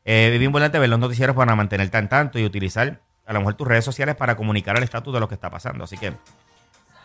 eh, 0.05 0.27
es 0.27 0.31
bien 0.31 0.43
importante 0.43 0.79
ver 0.79 0.87
los 0.87 0.99
noticieros 0.99 1.35
para 1.35 1.53
mantenerte 1.53 1.97
al 1.97 2.07
tanto 2.07 2.39
y 2.39 2.45
utilizar 2.45 3.01
a 3.25 3.33
lo 3.33 3.39
mejor 3.39 3.55
tus 3.55 3.67
redes 3.67 3.83
sociales 3.83 4.15
para 4.15 4.37
comunicar 4.37 4.77
el 4.77 4.83
estatus 4.83 5.13
de 5.13 5.19
lo 5.19 5.27
que 5.27 5.35
está 5.35 5.49
pasando. 5.49 5.83
Así 5.83 5.97
que 5.97 6.13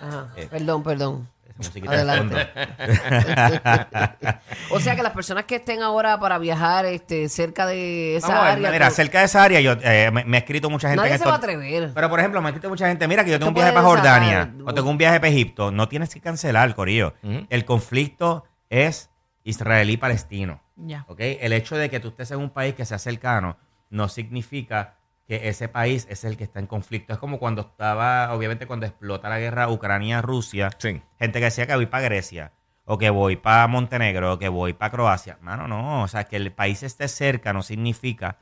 Ajá. 0.01 0.29
Eh. 0.37 0.49
Perdón, 0.51 0.83
perdón. 0.83 1.29
esa 1.49 1.57
musiquita 1.59 1.91
de 1.93 1.97
Adelante. 2.01 2.49
fondo. 2.55 4.01
O 4.73 4.81
sea 4.81 4.95
que 4.97 5.03
las 5.03 5.13
personas 5.13 5.45
que 5.45 5.57
estén 5.57 5.83
ahora 5.83 6.19
para 6.21 6.39
viajar 6.39 6.85
este, 6.87 7.29
cerca 7.29 7.67
de 7.67 8.17
esa 8.17 8.29
Vamos 8.29 8.43
a 8.43 8.45
ver, 8.47 8.53
área... 8.59 8.71
mira, 8.71 8.89
tú- 8.89 8.95
cerca 8.95 9.19
de 9.19 9.25
esa 9.25 9.43
área 9.43 9.61
yo, 9.61 9.73
eh, 9.83 10.11
me, 10.13 10.25
me 10.25 10.37
ha 10.37 10.41
escrito 10.41 10.71
mucha 10.71 10.89
gente 10.89 11.03
nadie 11.03 11.15
en 11.15 11.19
se 11.19 11.25
va 11.25 11.33
a 11.33 11.37
atrever. 11.37 11.91
Pero, 11.93 12.09
por 12.09 12.19
ejemplo, 12.21 12.41
me 12.41 12.47
ha 12.49 12.51
escrito 12.51 12.69
mucha 12.69 12.87
gente, 12.89 13.07
mira 13.09 13.25
que 13.25 13.31
yo 13.33 13.39
tengo 13.39 13.49
un 13.49 13.55
viaje 13.55 13.73
para 13.73 13.85
Jordania 13.85 14.55
o 14.65 14.73
tengo 14.75 14.89
un 14.91 14.97
viaje 14.99 15.19
para 15.21 15.31
Egipto. 15.33 15.71
No 15.73 15.89
tienes 15.89 16.15
que 16.15 16.21
cancelar, 16.21 16.75
Corillo. 16.75 17.15
El 17.49 17.65
conflicto 17.65 18.45
es 18.69 19.11
israelí-palestino. 19.45 20.61
Ya. 20.77 21.05
¿ok? 21.09 21.19
El 21.21 21.53
hecho 21.53 21.77
de 21.77 21.91
que 21.91 22.01
tú 22.01 22.09
estés 22.09 22.31
en 22.31 22.39
un 22.39 22.51
país 22.51 22.75
que 22.75 22.85
sea 22.85 22.99
cercano 22.99 23.57
no 23.91 24.09
significa 24.09 24.95
que 25.31 25.49
ese 25.49 25.69
país 25.69 26.09
es 26.11 26.25
el 26.25 26.37
que 26.37 26.43
está 26.43 26.59
en 26.59 26.67
conflicto. 26.67 27.13
Es 27.13 27.21
como 27.21 27.39
cuando 27.39 27.61
estaba, 27.61 28.35
obviamente, 28.35 28.67
cuando 28.67 28.85
explota 28.85 29.29
la 29.29 29.39
guerra 29.39 29.69
Ucrania-Rusia, 29.69 30.71
Sí. 30.77 31.01
gente 31.21 31.39
que 31.39 31.45
decía 31.45 31.69
que 31.69 31.77
voy 31.77 31.87
para 31.87 32.03
Grecia, 32.03 32.51
o 32.85 32.99
que 32.99 33.11
voy 33.11 33.37
para 33.37 33.69
Montenegro, 33.69 34.33
o 34.33 34.39
que 34.41 34.49
voy 34.49 34.73
para 34.73 34.91
Croacia. 34.91 35.39
Mano, 35.41 35.69
no. 35.69 36.03
O 36.03 36.09
sea, 36.09 36.25
que 36.25 36.35
el 36.35 36.51
país 36.51 36.83
esté 36.83 37.07
cerca 37.07 37.53
no 37.53 37.63
significa 37.63 38.39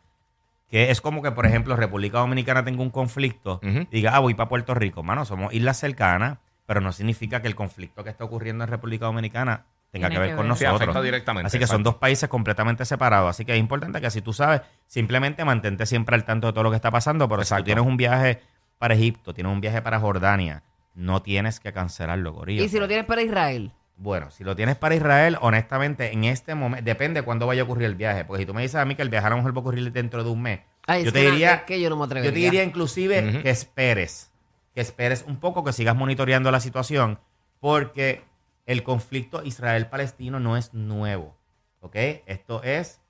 que 0.70 0.90
es 0.90 1.02
como 1.02 1.20
que, 1.20 1.30
por 1.30 1.44
ejemplo, 1.44 1.76
República 1.76 2.20
Dominicana 2.20 2.64
tenga 2.64 2.80
un 2.80 2.88
conflicto, 2.90 3.60
diga, 3.90 4.14
ah, 4.16 4.20
voy 4.20 4.32
para 4.32 4.48
Puerto 4.48 4.74
Rico. 4.74 5.02
Mano, 5.02 5.26
somos 5.26 5.52
islas 5.52 5.76
cercanas, 5.78 6.38
pero 6.64 6.80
no 6.80 6.92
significa 6.92 7.42
que 7.42 7.48
el 7.48 7.54
conflicto 7.54 8.02
que 8.02 8.08
está 8.08 8.24
ocurriendo 8.24 8.64
en 8.64 8.70
República 8.70 9.04
Dominicana 9.04 9.66
tenga 9.90 10.10
que 10.10 10.18
ver 10.18 10.30
que 10.30 10.36
con 10.36 10.48
ver. 10.48 10.56
Sí, 10.56 10.64
nosotros. 10.64 11.04
directamente. 11.04 11.46
Así 11.46 11.58
que 11.58 11.66
son 11.66 11.76
exacto. 11.76 11.90
dos 11.92 12.00
países 12.00 12.28
completamente 12.28 12.84
separados. 12.84 13.30
Así 13.30 13.44
que 13.44 13.52
es 13.52 13.58
importante 13.58 14.00
que 14.00 14.10
si 14.10 14.22
tú 14.22 14.32
sabes, 14.32 14.62
simplemente 14.86 15.44
mantente 15.44 15.86
siempre 15.86 16.14
al 16.14 16.24
tanto 16.24 16.48
de 16.48 16.52
todo 16.52 16.64
lo 16.64 16.70
que 16.70 16.76
está 16.76 16.90
pasando. 16.90 17.28
Pero 17.28 17.42
si 17.42 17.46
Exacto. 17.46 17.62
tú 17.62 17.66
tienes 17.66 17.84
un 17.84 17.96
viaje 17.96 18.40
para 18.78 18.94
Egipto, 18.94 19.34
tienes 19.34 19.52
un 19.52 19.60
viaje 19.60 19.82
para 19.82 19.98
Jordania, 19.98 20.62
no 20.94 21.22
tienes 21.22 21.60
que 21.60 21.72
cancelarlo, 21.72 22.34
Corillo. 22.34 22.62
Y 22.62 22.68
si 22.68 22.78
lo 22.78 22.86
tienes 22.88 23.06
para 23.06 23.22
Israel. 23.22 23.72
Bueno, 23.96 24.30
si 24.30 24.44
lo 24.44 24.54
tienes 24.54 24.76
para 24.76 24.94
Israel, 24.94 25.36
honestamente, 25.40 26.12
en 26.12 26.22
este 26.24 26.54
momento, 26.54 26.84
depende 26.84 27.20
de 27.20 27.24
cuándo 27.24 27.48
vaya 27.48 27.62
a 27.62 27.64
ocurrir 27.64 27.86
el 27.86 27.96
viaje. 27.96 28.24
Porque 28.24 28.42
si 28.42 28.46
tú 28.46 28.54
me 28.54 28.62
dices 28.62 28.76
a 28.76 28.84
mí 28.84 28.94
que 28.94 29.02
el 29.02 29.08
viaje 29.08 29.26
a 29.26 29.30
lo 29.30 29.36
mejor 29.38 29.52
va 29.52 29.56
a 29.56 29.60
ocurrir 29.60 29.90
dentro 29.92 30.22
de 30.22 30.30
un 30.30 30.40
mes, 30.40 30.60
Ay, 30.86 31.04
yo 31.04 31.12
te 31.12 31.20
diría, 31.30 31.54
es 31.54 31.62
que 31.62 31.80
yo 31.80 31.90
no 31.90 31.96
me 31.96 32.06
yo 32.06 32.22
te 32.22 32.30
diría 32.32 32.62
inclusive 32.62 33.28
Ujú. 33.28 33.42
que 33.42 33.50
esperes, 33.50 34.30
que 34.72 34.80
esperes 34.80 35.24
un 35.26 35.40
poco, 35.40 35.64
que 35.64 35.72
sigas 35.72 35.96
monitoreando 35.96 36.50
la 36.52 36.60
situación, 36.60 37.18
porque 37.58 38.22
el 38.68 38.82
conflicto 38.82 39.42
Israel-Palestino 39.42 40.38
no 40.40 40.56
es 40.56 40.74
nuevo, 40.74 41.36
¿ok? 41.80 41.96
Esto 42.26 42.62
es 42.62 43.00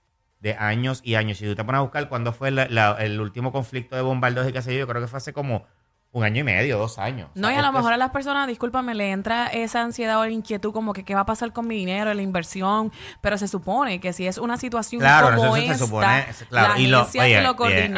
de 0.41 0.55
años 0.55 1.01
y 1.05 1.17
años. 1.17 1.39
Si 1.39 1.45
tú 1.45 1.55
te 1.57 1.65
pones 1.65 1.81
a 1.81 1.83
buscar 1.83 2.09
cuándo 2.09 2.33
fue 2.33 2.51
la- 2.53 2.69
la- 2.69 2.93
el 3.01 3.21
último 3.21 3.51
conflicto 3.51 3.97
de 3.97 4.03
bombardeos 4.03 4.49
y 4.49 4.53
qué 4.53 4.63
sé 4.63 4.73
yo, 4.73 4.79
yo 4.81 4.87
creo 4.87 5.03
que 5.03 5.09
fue 5.09 5.17
hace 5.17 5.33
como 5.33 5.67
un 6.13 6.23
año 6.25 6.41
y 6.41 6.45
medio, 6.45 6.79
dos 6.79 6.99
años. 6.99 7.29
O 7.35 7.39
No, 7.41 7.49
sea, 7.49 7.57
y 7.57 7.59
a 7.59 7.63
lo 7.63 7.69
es- 7.69 7.75
mejor 7.75 7.93
a 7.93 7.97
las 7.97 8.11
personas, 8.13 8.47
discúlpame, 8.47 8.95
le 8.95 9.11
entra 9.11 9.49
esa 9.49 9.83
ansiedad 9.83 10.19
o 10.21 10.25
la 10.25 10.31
inquietud 10.31 10.73
como 10.73 10.93
que 10.93 11.05
qué 11.05 11.15
va 11.17 11.23
a 11.23 11.27
pasar 11.27 11.53
con 11.53 11.67
mi 11.67 11.75
dinero, 11.75 12.15
la 12.15 12.23
inversión, 12.23 12.93
pero 13.21 13.37
se 13.37 13.49
supone 13.49 14.01
que 14.01 14.13
si 14.13 14.27
es 14.29 14.39
una 14.39 14.57
situación 14.57 15.01
Claro, 15.01 15.35
como 15.37 15.57
eso 15.57 15.67
se 15.67 15.73
esta, 15.73 15.85
supone, 15.87 16.25
claro, 16.49 16.75
la 16.75 16.81
y 16.81 16.87
lo, 16.87 17.03
oye, 17.03 17.11
que 17.35 17.41
lo 17.43 17.49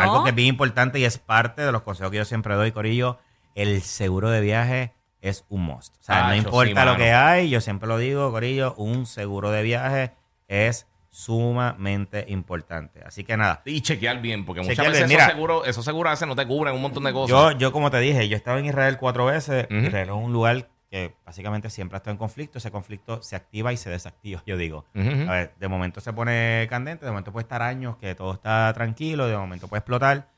algo 0.03 0.25
que 0.25 0.31
es 0.31 0.35
bien 0.35 0.49
importante 0.49 0.99
y 0.99 1.05
es 1.05 1.19
parte 1.19 1.63
de 1.63 1.71
los 1.73 1.83
consejos 1.83 2.11
que 2.11 2.17
yo 2.17 2.25
siempre 2.25 2.55
doy, 2.55 2.73
Corillo, 2.73 3.19
el 3.55 3.83
seguro 3.83 4.31
de 4.31 4.41
viaje 4.41 4.95
es 5.21 5.45
un 5.49 5.63
must. 5.65 5.97
O 6.01 6.03
sea, 6.03 6.25
Ah, 6.25 6.29
no 6.29 6.35
eso 6.35 6.49
importa 6.49 6.83
sí, 6.83 6.87
lo 6.89 6.97
que 6.97 7.13
hay, 7.13 7.51
yo 7.51 7.61
siempre 7.61 7.89
lo 7.89 7.99
digo, 7.99 8.31
Corillo, 8.31 8.75
un 8.77 9.07
seguro 9.07 9.51
de 9.51 9.63
viaje 9.63 10.13
es 10.49 10.87
sumamente 11.11 12.25
importante. 12.29 13.03
Así 13.05 13.25
que 13.25 13.37
nada, 13.37 13.63
Y 13.65 13.81
chequear 13.81 14.21
bien, 14.21 14.45
porque 14.45 14.61
muchas 14.63 14.77
Chequear 14.77 14.93
veces 14.93 15.09
bien, 15.09 15.21
esos 15.21 15.33
seguros, 15.33 15.69
esos 15.69 15.85
seguros 15.85 16.11
a 16.11 16.13
veces 16.13 16.29
no 16.29 16.37
te 16.37 16.47
cubren 16.47 16.75
un 16.75 16.83
montón 16.83 17.05
de 17.05 17.13
cosas. 17.13 17.31
yo, 17.31 17.53
yo 17.53 17.73
como 17.73 17.91
te 17.91 17.99
dije, 17.99 18.29
yo 18.29 18.37
he 18.37 18.39
estado 18.39 18.59
en 18.59 18.67
Israel 18.67 18.97
cuatro 18.99 19.27
veces. 19.27 19.67
Israel 19.71 20.09
es 20.09 20.15
un 20.15 20.33
lugar 20.33 20.69
que 20.91 21.15
básicamente 21.25 21.71
siempre 21.71 21.97
ha 21.97 21.99
estado 21.99 22.13
en 22.13 22.19
conflicto. 22.19 22.59
Ese 22.59 22.71
conflicto 22.71 23.23
se 23.23 23.37
activa 23.37 23.73
y 23.73 23.77
se 23.77 23.91
desactiva, 23.91 24.43
yo 24.47 24.57
digo. 24.57 24.87
A 24.95 25.33
ver, 25.33 25.55
de 25.59 25.69
momento 25.69 26.01
se 26.01 26.13
pone 26.13 26.67
candente, 26.71 27.05
de 27.05 27.11
momento 27.11 27.33
puede 27.33 27.43
estar 27.45 27.63
años 27.63 27.97
que 27.97 28.15
todo 28.15 28.33
está 28.35 28.73
tranquilo, 28.75 29.27
de 29.29 29.37
momento 29.37 29.69
puede 29.69 29.79
explotar. 29.81 30.29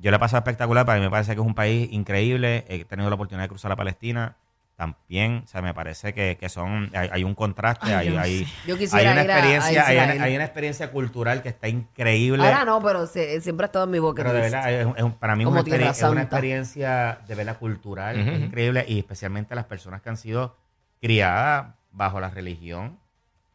Yo 0.00 0.10
le 0.10 0.16
he 0.16 0.20
pasado 0.20 0.38
espectacular, 0.38 0.86
para 0.86 0.98
mí 0.98 1.04
me 1.04 1.10
parece 1.10 1.34
que 1.34 1.40
es 1.40 1.46
un 1.46 1.54
país 1.54 1.88
increíble. 1.92 2.64
He 2.68 2.84
tenido 2.84 3.08
la 3.10 3.14
oportunidad 3.14 3.44
de 3.44 3.48
cruzar 3.48 3.70
a 3.72 3.76
Palestina 3.76 4.36
también. 4.76 5.42
O 5.44 5.46
sea, 5.46 5.60
me 5.60 5.74
parece 5.74 6.14
que, 6.14 6.38
que 6.40 6.48
son, 6.48 6.90
hay, 6.94 7.10
hay 7.12 7.22
un 7.24 7.34
contraste, 7.34 7.92
Ay, 7.94 8.08
hay, 8.08 8.16
hay. 8.16 8.46
Yo 8.66 8.76
una 8.76 9.02
ir 9.02 9.08
a- 9.08 9.10
a 9.10 9.24
experiencia, 9.24 9.86
hay, 9.86 9.96
una, 9.96 10.04
Israel. 10.06 10.22
hay 10.22 10.34
una 10.36 10.44
experiencia 10.44 10.90
cultural 10.90 11.42
que 11.42 11.50
está 11.50 11.68
increíble. 11.68 12.42
Ahora 12.42 12.64
no, 12.64 12.80
pero 12.82 13.06
se- 13.06 13.42
siempre 13.42 13.64
ha 13.64 13.66
estado 13.66 13.84
en 13.84 13.90
mi 13.90 13.98
boca. 13.98 14.22
Pero 14.22 14.32
de 14.34 14.40
verdad, 14.40 14.72
es, 14.72 14.86
para 15.18 15.36
mí 15.36 15.44
una, 15.44 15.60
es 15.60 16.02
una 16.02 16.22
experiencia 16.22 17.18
de 17.28 17.34
verdad 17.34 17.58
cultural, 17.58 18.18
increíble 18.42 18.86
y 18.88 18.98
especialmente 19.00 19.54
las 19.54 19.66
personas 19.66 20.00
que 20.00 20.08
han 20.08 20.16
sido 20.16 20.56
criadas 21.00 21.74
bajo 21.92 22.20
la 22.20 22.30
religión, 22.30 22.98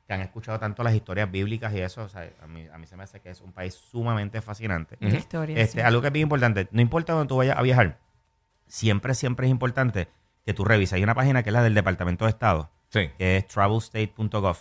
que 0.08 0.14
han 0.14 0.22
escuchado 0.22 0.60
tanto 0.60 0.84
las 0.84 0.94
historias 0.94 1.32
bíblicas 1.32 1.74
y 1.74 1.80
eso, 1.82 2.04
o 2.04 2.10
sea, 2.10 2.30
a 2.42 2.48
mí, 2.48 2.68
a 2.72 2.78
mí 2.78 2.86
se 2.88 2.96
me 2.96 3.04
hace 3.04 3.20
que 3.22 3.30
es 3.32 3.42
un 3.42 3.52
país 3.54 3.74
sumamente 3.74 4.42
fascinante. 4.42 4.98
Qué 4.98 5.08
historia, 5.08 5.58
Este, 5.60 5.80
sí. 5.80 5.86
Algo 5.86 6.02
que 6.02 6.08
es 6.08 6.14
bien 6.14 6.24
importante, 6.24 6.68
no 6.72 6.82
importa 6.82 7.14
dónde 7.14 7.28
tú 7.28 7.38
vayas 7.38 7.58
a 7.58 7.62
viajar, 7.64 7.98
siempre, 8.68 9.14
siempre 9.16 9.48
es 9.48 9.52
importante 9.52 10.08
que 10.46 10.54
tú 10.54 10.64
revises. 10.64 10.94
Hay 10.94 11.04
una 11.04 11.16
página 11.16 11.42
que 11.42 11.50
es 11.50 11.54
la 11.54 11.64
del 11.64 11.74
Departamento 11.74 12.26
de 12.26 12.30
Estado, 12.30 12.70
Sí. 12.90 13.10
que 13.18 13.38
es 13.38 13.48
travelstate.gov, 13.48 14.58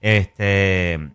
este, 0.00 1.10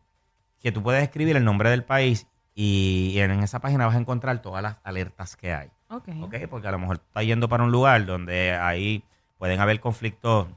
que 0.62 0.72
tú 0.72 0.84
puedes 0.84 1.02
escribir 1.04 1.36
el 1.36 1.44
nombre 1.44 1.70
del 1.70 1.84
país 1.84 2.28
y 2.56 3.18
en 3.18 3.32
esa 3.44 3.60
página 3.60 3.88
vas 3.88 3.96
a 3.96 4.00
encontrar 4.00 4.42
todas 4.42 4.62
las 4.62 4.78
alertas 4.84 5.36
que 5.36 5.54
hay. 5.54 5.70
Ok. 5.90 6.10
¿ok? 6.22 6.36
Porque 6.50 6.68
a 6.68 6.72
lo 6.72 6.80
mejor 6.80 6.98
estás 6.98 7.26
yendo 7.26 7.50
para 7.50 7.64
un 7.64 7.72
lugar 7.72 8.06
donde 8.06 8.54
ahí 8.54 9.04
pueden 9.40 9.60
haber 9.60 9.80
conflictos. 9.80 10.48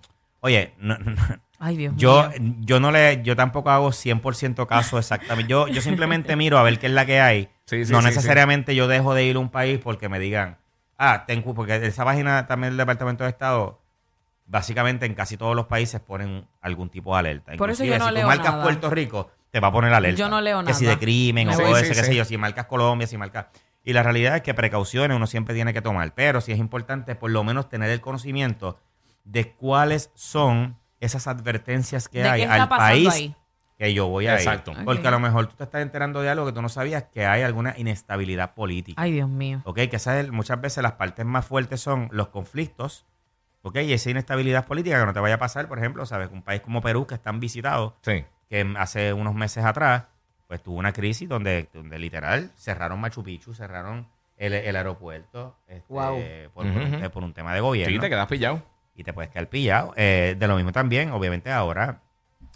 Oye, 0.41 0.75
no- 0.79 0.99
no- 0.99 1.17
Ay, 1.59 1.77
Dios 1.77 1.95
yo, 1.97 2.29
mío. 2.39 2.55
yo 2.61 2.81
no 2.81 2.91
le, 2.91 3.23
yo 3.23 3.37
tampoco 3.37 3.71
hago 3.71 3.89
100% 3.91 4.67
caso 4.67 4.99
exactamente. 4.99 5.51
Yo, 5.51 5.69
yo 5.69 5.81
simplemente 5.81 6.37
miro 6.37 6.59
a 6.59 6.63
ver 6.63 6.79
qué 6.79 6.87
es 6.87 6.93
la 6.93 7.07
que 7.07 7.21
hay. 7.21 7.49
Sí, 7.65 7.85
sí, 7.85 7.93
no 7.93 8.01
sí, 8.01 8.07
necesariamente 8.07 8.75
yo 8.75 8.89
dejo 8.89 9.15
de 9.15 9.25
ir 9.25 9.37
a 9.37 9.39
un 9.39 9.49
país 9.49 9.81
porque 9.83 10.09
me 10.09 10.19
digan, 10.19 10.59
ah, 10.99 11.25
ten 11.27 11.43
porque 11.43 11.77
esa 11.87 12.05
página 12.05 12.47
también 12.47 12.73
del 12.73 12.79
Departamento 12.79 13.25
de 13.25 13.31
Estado, 13.31 13.81
básicamente 14.47 15.07
en 15.07 15.15
casi 15.15 15.37
todos 15.37 15.57
los 15.57 15.67
países 15.67 16.01
ponen 16.01 16.47
algún 16.61 16.89
tipo 16.91 17.13
de 17.15 17.21
alerta. 17.21 17.53
Por 17.57 17.71
eso 17.71 17.85
yo 17.85 17.99
no 17.99 18.09
si 18.09 18.15
leo 18.15 18.23
tú 18.23 18.29
marcas 18.29 18.53
nada. 18.53 18.63
Puerto 18.63 18.91
Rico, 18.91 19.31
te 19.51 19.61
va 19.61 19.69
a 19.69 19.73
poner 19.73 19.93
alerta. 19.93 20.19
Yo 20.19 20.29
no 20.29 20.41
leo 20.41 20.63
Que 20.65 20.75
si 20.75 20.85
nada. 20.85 20.97
de 20.97 21.01
crimen 21.01 21.49
Me 21.49 21.55
o 21.55 21.59
todo 21.59 21.77
Sí, 21.77 21.85
eso, 21.85 21.95
sí, 21.95 22.01
qué 22.01 22.07
sé 22.07 22.15
yo, 22.15 22.25
si 22.25 22.37
marcas 22.37 22.67
Colombia, 22.67 23.07
si 23.07 23.17
marcas... 23.17 23.47
Y 23.83 23.93
la 23.93 24.03
realidad 24.03 24.37
es 24.37 24.43
que 24.43 24.53
precauciones 24.53 25.17
uno 25.17 25.29
siempre 25.29 25.55
tiene 25.55 25.73
que 25.73 25.81
tomar, 25.81 26.13
pero 26.13 26.41
sí 26.41 26.51
es 26.53 26.59
importante 26.59 27.15
por 27.15 27.31
lo 27.31 27.45
menos 27.45 27.69
tener 27.69 27.89
el 27.91 28.01
conocimiento 28.01 28.81
de 29.25 29.53
cuáles 29.53 30.11
son 30.15 30.77
esas 31.01 31.27
advertencias 31.27 32.09
que 32.09 32.23
¿De 32.23 32.29
hay 32.29 32.41
qué 32.41 32.43
está 32.45 32.63
al 32.63 32.69
pasando 32.69 32.89
país 32.93 33.09
ahí? 33.15 33.35
que 33.79 33.93
yo 33.93 34.07
voy 34.09 34.27
a 34.27 34.35
Exacto. 34.37 34.73
ir. 34.73 34.85
Porque 34.85 35.07
a 35.07 35.11
lo 35.11 35.21
mejor 35.21 35.47
tú 35.49 35.57
te 35.57 35.65
estás 35.65 35.83
enterando 35.83 36.23
de 36.23 36.31
algo 36.31 36.47
que 36.47 36.53
tú 36.53 36.63
no 36.63 36.69
sabías, 36.71 37.05
que 37.13 37.27
hay 37.27 37.43
alguna 37.43 37.75
inestabilidad 37.77 38.55
política. 38.55 39.01
Ay, 39.03 39.13
Dios 39.13 39.29
mío. 39.29 39.61
¿Ok? 39.65 39.77
Que 39.91 39.97
esa 39.97 40.19
es- 40.19 40.31
muchas 40.31 40.61
veces 40.61 40.83
las 40.83 40.93
partes 40.93 41.27
más 41.27 41.45
fuertes 41.45 41.81
son 41.83 42.09
los 42.11 42.29
conflictos, 42.29 43.05
¿ok? 43.63 43.77
Y 43.83 43.93
esa 43.93 44.09
inestabilidad 44.11 44.65
política 44.65 44.99
que 44.99 45.05
no 45.07 45.13
te 45.13 45.21
vaya 45.21 45.35
a 45.35 45.39
pasar, 45.39 45.69
por 45.69 45.79
ejemplo, 45.79 46.07
¿sabes? 46.07 46.31
Un 46.33 46.43
país 46.43 46.63
como 46.63 46.81
Perú, 46.81 47.07
que 47.07 47.17
es 47.17 47.23
tan 47.23 47.39
visitado, 47.39 47.97
Sí. 48.01 48.25
que 48.49 48.75
hace 48.79 49.13
unos 49.13 49.35
meses 49.35 49.63
atrás, 49.65 50.05
pues 50.49 50.63
tuvo 50.63 50.79
una 50.79 50.93
crisis 50.93 51.29
donde, 51.29 51.69
donde 51.75 51.99
literal 51.99 52.53
cerraron 52.57 52.99
Machu 53.01 53.23
Picchu, 53.23 53.53
cerraron 53.53 54.09
el, 54.39 54.55
el 54.55 54.77
aeropuerto 54.77 55.57
este, 55.67 55.93
Wow. 55.93 56.19
por, 56.55 56.65
por 56.65 56.67
un, 56.67 56.95
Ujú. 56.95 57.11
por 57.11 57.25
un 57.25 57.35
tema 57.35 57.53
de 57.53 57.61
gobierno 57.61 57.95
Sí, 57.95 58.01
te 58.01 58.09
quedas 58.09 58.27
pillado. 58.29 58.63
Y 58.97 59.05
te 59.05 59.13
puedes 59.13 59.31
quedar 59.31 59.49
pillado. 59.49 59.93
Eh, 59.97 60.35
de 60.39 60.49
lo 60.49 60.57
mismo 60.57 60.73
también, 60.73 61.11
obviamente 61.13 61.53
ahora, 61.53 62.03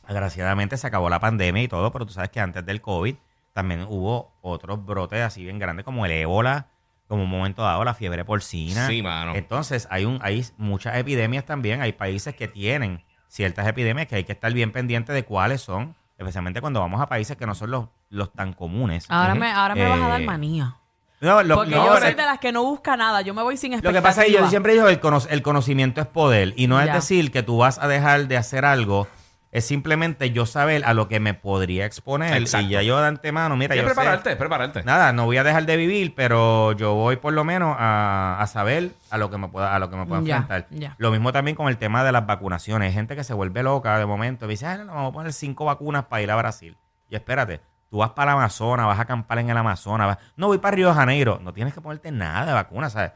agraciadamente 0.05 0.77
se 0.77 0.87
acabó 0.87 1.09
la 1.11 1.21
pandemia 1.21 1.63
y 1.63 1.69
todo, 1.69 1.93
pero 1.93 2.07
tú 2.07 2.13
sabes 2.13 2.31
que 2.31 2.41
antes 2.41 2.65
del 2.65 2.81
COVID 2.81 3.15
también 3.53 3.87
hubo 3.89 4.33
otros 4.41 4.85
brotes 4.85 5.21
así 5.23 5.45
bien 5.45 5.59
grandes 5.59 5.85
como 5.85 6.07
el 6.07 6.13
ébola, 6.13 6.69
como 7.07 7.25
un 7.25 7.31
momento 7.31 7.63
dado 7.63 7.85
la 7.85 7.95
fiebre 7.95 8.25
porcina. 8.25 8.87
Sí, 8.87 9.03
mano. 9.03 9.35
Entonces 9.35 9.87
hay, 9.91 10.05
un, 10.05 10.19
hay 10.23 10.45
muchas 10.57 10.97
epidemias 10.97 11.45
también, 11.45 11.81
hay 11.81 11.93
países 11.93 12.35
que 12.35 12.49
tienen 12.49 13.05
ciertas 13.29 13.67
epidemias 13.67 14.07
que 14.07 14.17
hay 14.17 14.25
que 14.25 14.33
estar 14.33 14.53
bien 14.53 14.73
pendiente 14.73 15.13
de 15.13 15.25
cuáles 15.25 15.61
son, 15.61 15.95
especialmente 16.19 16.61
cuando 16.61 16.81
vamos 16.81 17.01
a 17.01 17.07
países 17.07 17.37
que 17.37 17.47
no 17.47 17.55
son 17.55 17.71
los, 17.71 17.89
los 18.09 18.33
tan 18.33 18.53
comunes. 18.53 19.07
Ahora 19.09 19.35
me, 19.35 19.51
ahora 19.51 19.75
me 19.75 19.89
vas 19.89 20.01
a 20.01 20.09
dar 20.09 20.21
Eh, 20.21 20.27
manía. 20.27 20.77
No, 21.21 21.43
lo, 21.43 21.57
Porque 21.57 21.75
no, 21.75 21.87
yo 21.87 22.01
soy 22.01 22.15
de 22.15 22.23
las 22.23 22.39
que 22.39 22.51
no 22.51 22.65
busca 22.65 22.97
nada. 22.97 23.21
Yo 23.21 23.35
me 23.35 23.43
voy 23.43 23.57
sin 23.59 23.73
lo 23.73 23.77
expectativa. 23.77 24.01
que 24.01 24.03
pasa 24.09 24.23
es 24.23 24.29
que 24.29 24.33
yo 24.41 24.49
siempre 24.49 24.73
digo 24.73 24.89
el, 24.89 25.01
cono- 25.01 25.21
el 25.29 25.43
conocimiento 25.43 26.01
es 26.01 26.07
poder 26.07 26.55
y 26.57 26.67
no 26.67 26.81
es 26.81 26.87
Ya. 26.87 26.95
decir 26.95 27.31
que 27.31 27.43
tú 27.43 27.59
vas 27.59 27.79
a 27.79 27.87
dejar 27.89 28.27
de 28.27 28.39
hacer 28.39 28.65
algo, 28.65 29.07
es 29.53 29.67
simplemente 29.67 30.31
yo 30.31 30.47
saber 30.47 30.85
a 30.87 30.95
lo 30.95 31.09
que 31.09 31.19
me 31.21 31.35
podría 31.35 31.85
exponer 31.85 32.35
Exacto. 32.37 32.69
y 32.69 32.71
ya 32.71 32.83
yo 32.83 32.99
de 33.01 33.09
antemano, 33.09 33.57
mira, 33.57 33.75
Sí, 33.75 33.81
yo 33.83 33.89
sé- 33.89 33.95
prepararte, 33.95 34.37
prepararte. 34.37 34.83
nada, 34.85 35.13
no 35.13 35.25
voy 35.27 35.37
a 35.39 35.45
dejar 35.45 35.67
de 35.67 35.77
vivir, 35.77 36.15
pero 36.15 36.73
yo 36.73 36.95
voy 36.95 37.17
por 37.17 37.33
lo 37.35 37.43
menos 37.45 37.77
a, 37.79 38.39
a 38.41 38.47
saber 38.47 38.93
a 39.11 39.19
lo 39.19 39.29
que 39.29 39.37
me 39.39 39.49
pueda 39.49 39.75
a 39.75 39.79
lo 39.81 39.91
que 39.91 39.97
me 39.97 40.07
pueda 40.07 40.23
Ya, 40.23 40.37
enfrentar. 40.39 40.69
ya. 40.71 40.95
Lo 40.99 41.11
mismo 41.11 41.33
también 41.33 41.55
con 41.57 41.69
el 41.69 41.77
tema 41.79 42.03
de 42.05 42.13
las 42.13 42.27
vacunaciones, 42.27 42.87
hay 42.89 42.95
gente 42.95 43.15
que 43.17 43.25
se 43.25 43.35
vuelve 43.35 43.63
loca 43.63 43.99
de 43.99 44.07
momento 44.07 44.47
y 44.47 44.51
dice, 44.51 44.67
"Ah, 44.67 44.79
no, 44.79 44.95
vamos 44.95 45.11
a 45.11 45.13
poner 45.13 45.33
cinco 45.35 45.65
vacunas 45.67 46.05
para 46.05 46.23
ir 46.23 46.31
a 46.31 46.37
Brasil." 46.37 46.77
Y 47.11 47.17
espérate, 47.17 47.61
tú 47.91 47.99
vas 47.99 48.11
para 48.11 48.33
el 48.33 48.39
Amazonas, 48.39 48.87
vas 48.87 48.99
a 48.99 49.03
acampar 49.03 49.39
en 49.41 49.51
el 49.51 49.57
Amazonas, 49.57 50.07
vas- 50.07 50.19
no 50.37 50.47
voy 50.47 50.59
para 50.59 50.77
Río 50.77 50.89
de 50.89 50.95
Janeiro, 50.95 51.39
no 51.43 51.53
tienes 51.53 51.75
que 51.75 51.81
ponerte 51.81 52.11
nada 52.13 52.47
de 52.47 52.53
vacuna, 52.53 52.89
¿sabes? 52.89 53.13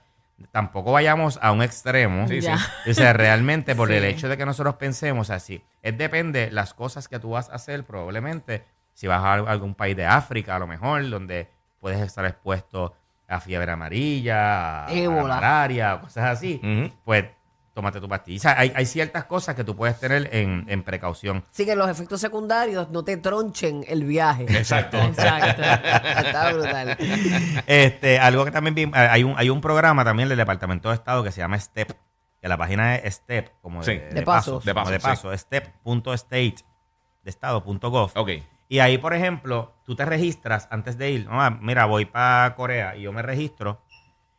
Tampoco 0.50 0.90
vayamos 0.92 1.38
a 1.40 1.52
un 1.52 1.62
extremo. 1.62 2.26
Sí, 2.26 2.42
sí. 2.42 2.50
O 2.90 2.92
sea, 2.92 3.12
realmente 3.12 3.76
por 3.76 3.90
el 3.92 4.04
hecho 4.04 4.28
de 4.28 4.36
que 4.36 4.44
nosotros 4.44 4.74
pensemos 4.74 5.30
así, 5.30 5.62
es 5.80 5.96
depende 5.96 6.50
las 6.50 6.74
cosas 6.74 7.06
que 7.08 7.18
tú 7.20 7.30
vas 7.30 7.48
a 7.50 7.54
hacer 7.54 7.84
probablemente, 7.84 8.64
si 8.94 9.06
vas 9.06 9.22
a 9.22 9.32
algún 9.34 9.74
país 9.74 9.96
de 9.96 10.06
África 10.06 10.56
a 10.56 10.58
lo 10.58 10.66
mejor, 10.66 11.08
donde 11.08 11.48
puedes 11.80 12.00
estar 12.00 12.24
expuesto 12.24 12.94
a 13.28 13.40
fiebre 13.40 13.70
amarilla, 13.72 14.86
a, 14.86 14.90
malaria, 15.28 16.00
cosas 16.00 16.24
así, 16.24 16.60
pues 17.04 17.26
tómate 17.74 18.00
tu 18.00 18.08
pastilla. 18.08 18.36
O 18.38 18.40
sea, 18.40 18.58
hay, 18.58 18.72
hay 18.74 18.86
ciertas 18.86 19.24
cosas 19.24 19.54
que 19.56 19.64
tú 19.64 19.74
puedes 19.76 19.98
tener 20.00 20.30
en, 20.34 20.64
en 20.68 20.82
precaución. 20.84 21.42
Así 21.52 21.66
que 21.66 21.74
los 21.76 21.88
efectos 21.90 22.20
secundarios 22.20 22.88
no 22.90 23.02
te 23.04 23.16
tronchen 23.16 23.84
el 23.88 24.04
viaje. 24.04 24.44
Exacto. 24.48 24.96
Exacto. 24.98 25.62
Está 25.62 26.52
brutal. 26.52 26.96
Este, 27.66 28.18
algo 28.20 28.44
que 28.44 28.50
también 28.52 28.74
vi- 28.74 28.90
hay 28.94 29.24
un, 29.24 29.34
hay 29.36 29.50
un 29.50 29.60
programa 29.60 30.04
también 30.04 30.28
del 30.28 30.38
Departamento 30.38 30.88
de 30.88 30.94
Estado 30.94 31.22
que 31.24 31.32
se 31.32 31.40
llama 31.40 31.58
STEP, 31.58 31.90
que 32.40 32.48
la 32.48 32.56
página 32.56 32.94
es 32.96 33.14
STEP, 33.16 33.48
como 33.60 33.82
de, 33.82 33.84
Sí. 33.84 33.98
de 33.98 34.14
De 34.14 34.22
paso, 34.22 34.52
pasos. 34.60 34.64
De 34.64 34.74
como 34.74 34.90
de 34.90 35.00
pasos, 35.00 35.30
paso, 35.32 35.36
step.state 35.38 36.56
de 37.22 37.30
estado.gov. 37.30 38.12
Ok. 38.14 38.30
Y 38.68 38.78
ahí, 38.78 38.98
por 38.98 39.14
ejemplo, 39.14 39.74
tú 39.84 39.94
te 39.94 40.04
registras 40.04 40.68
antes 40.70 40.96
de 40.96 41.10
ir. 41.10 41.26
Ah, 41.30 41.50
mira, 41.60 41.84
voy 41.86 42.04
para 42.06 42.54
Corea 42.54 42.96
y 42.96 43.02
yo 43.02 43.12
me 43.12 43.22
registro. 43.22 43.82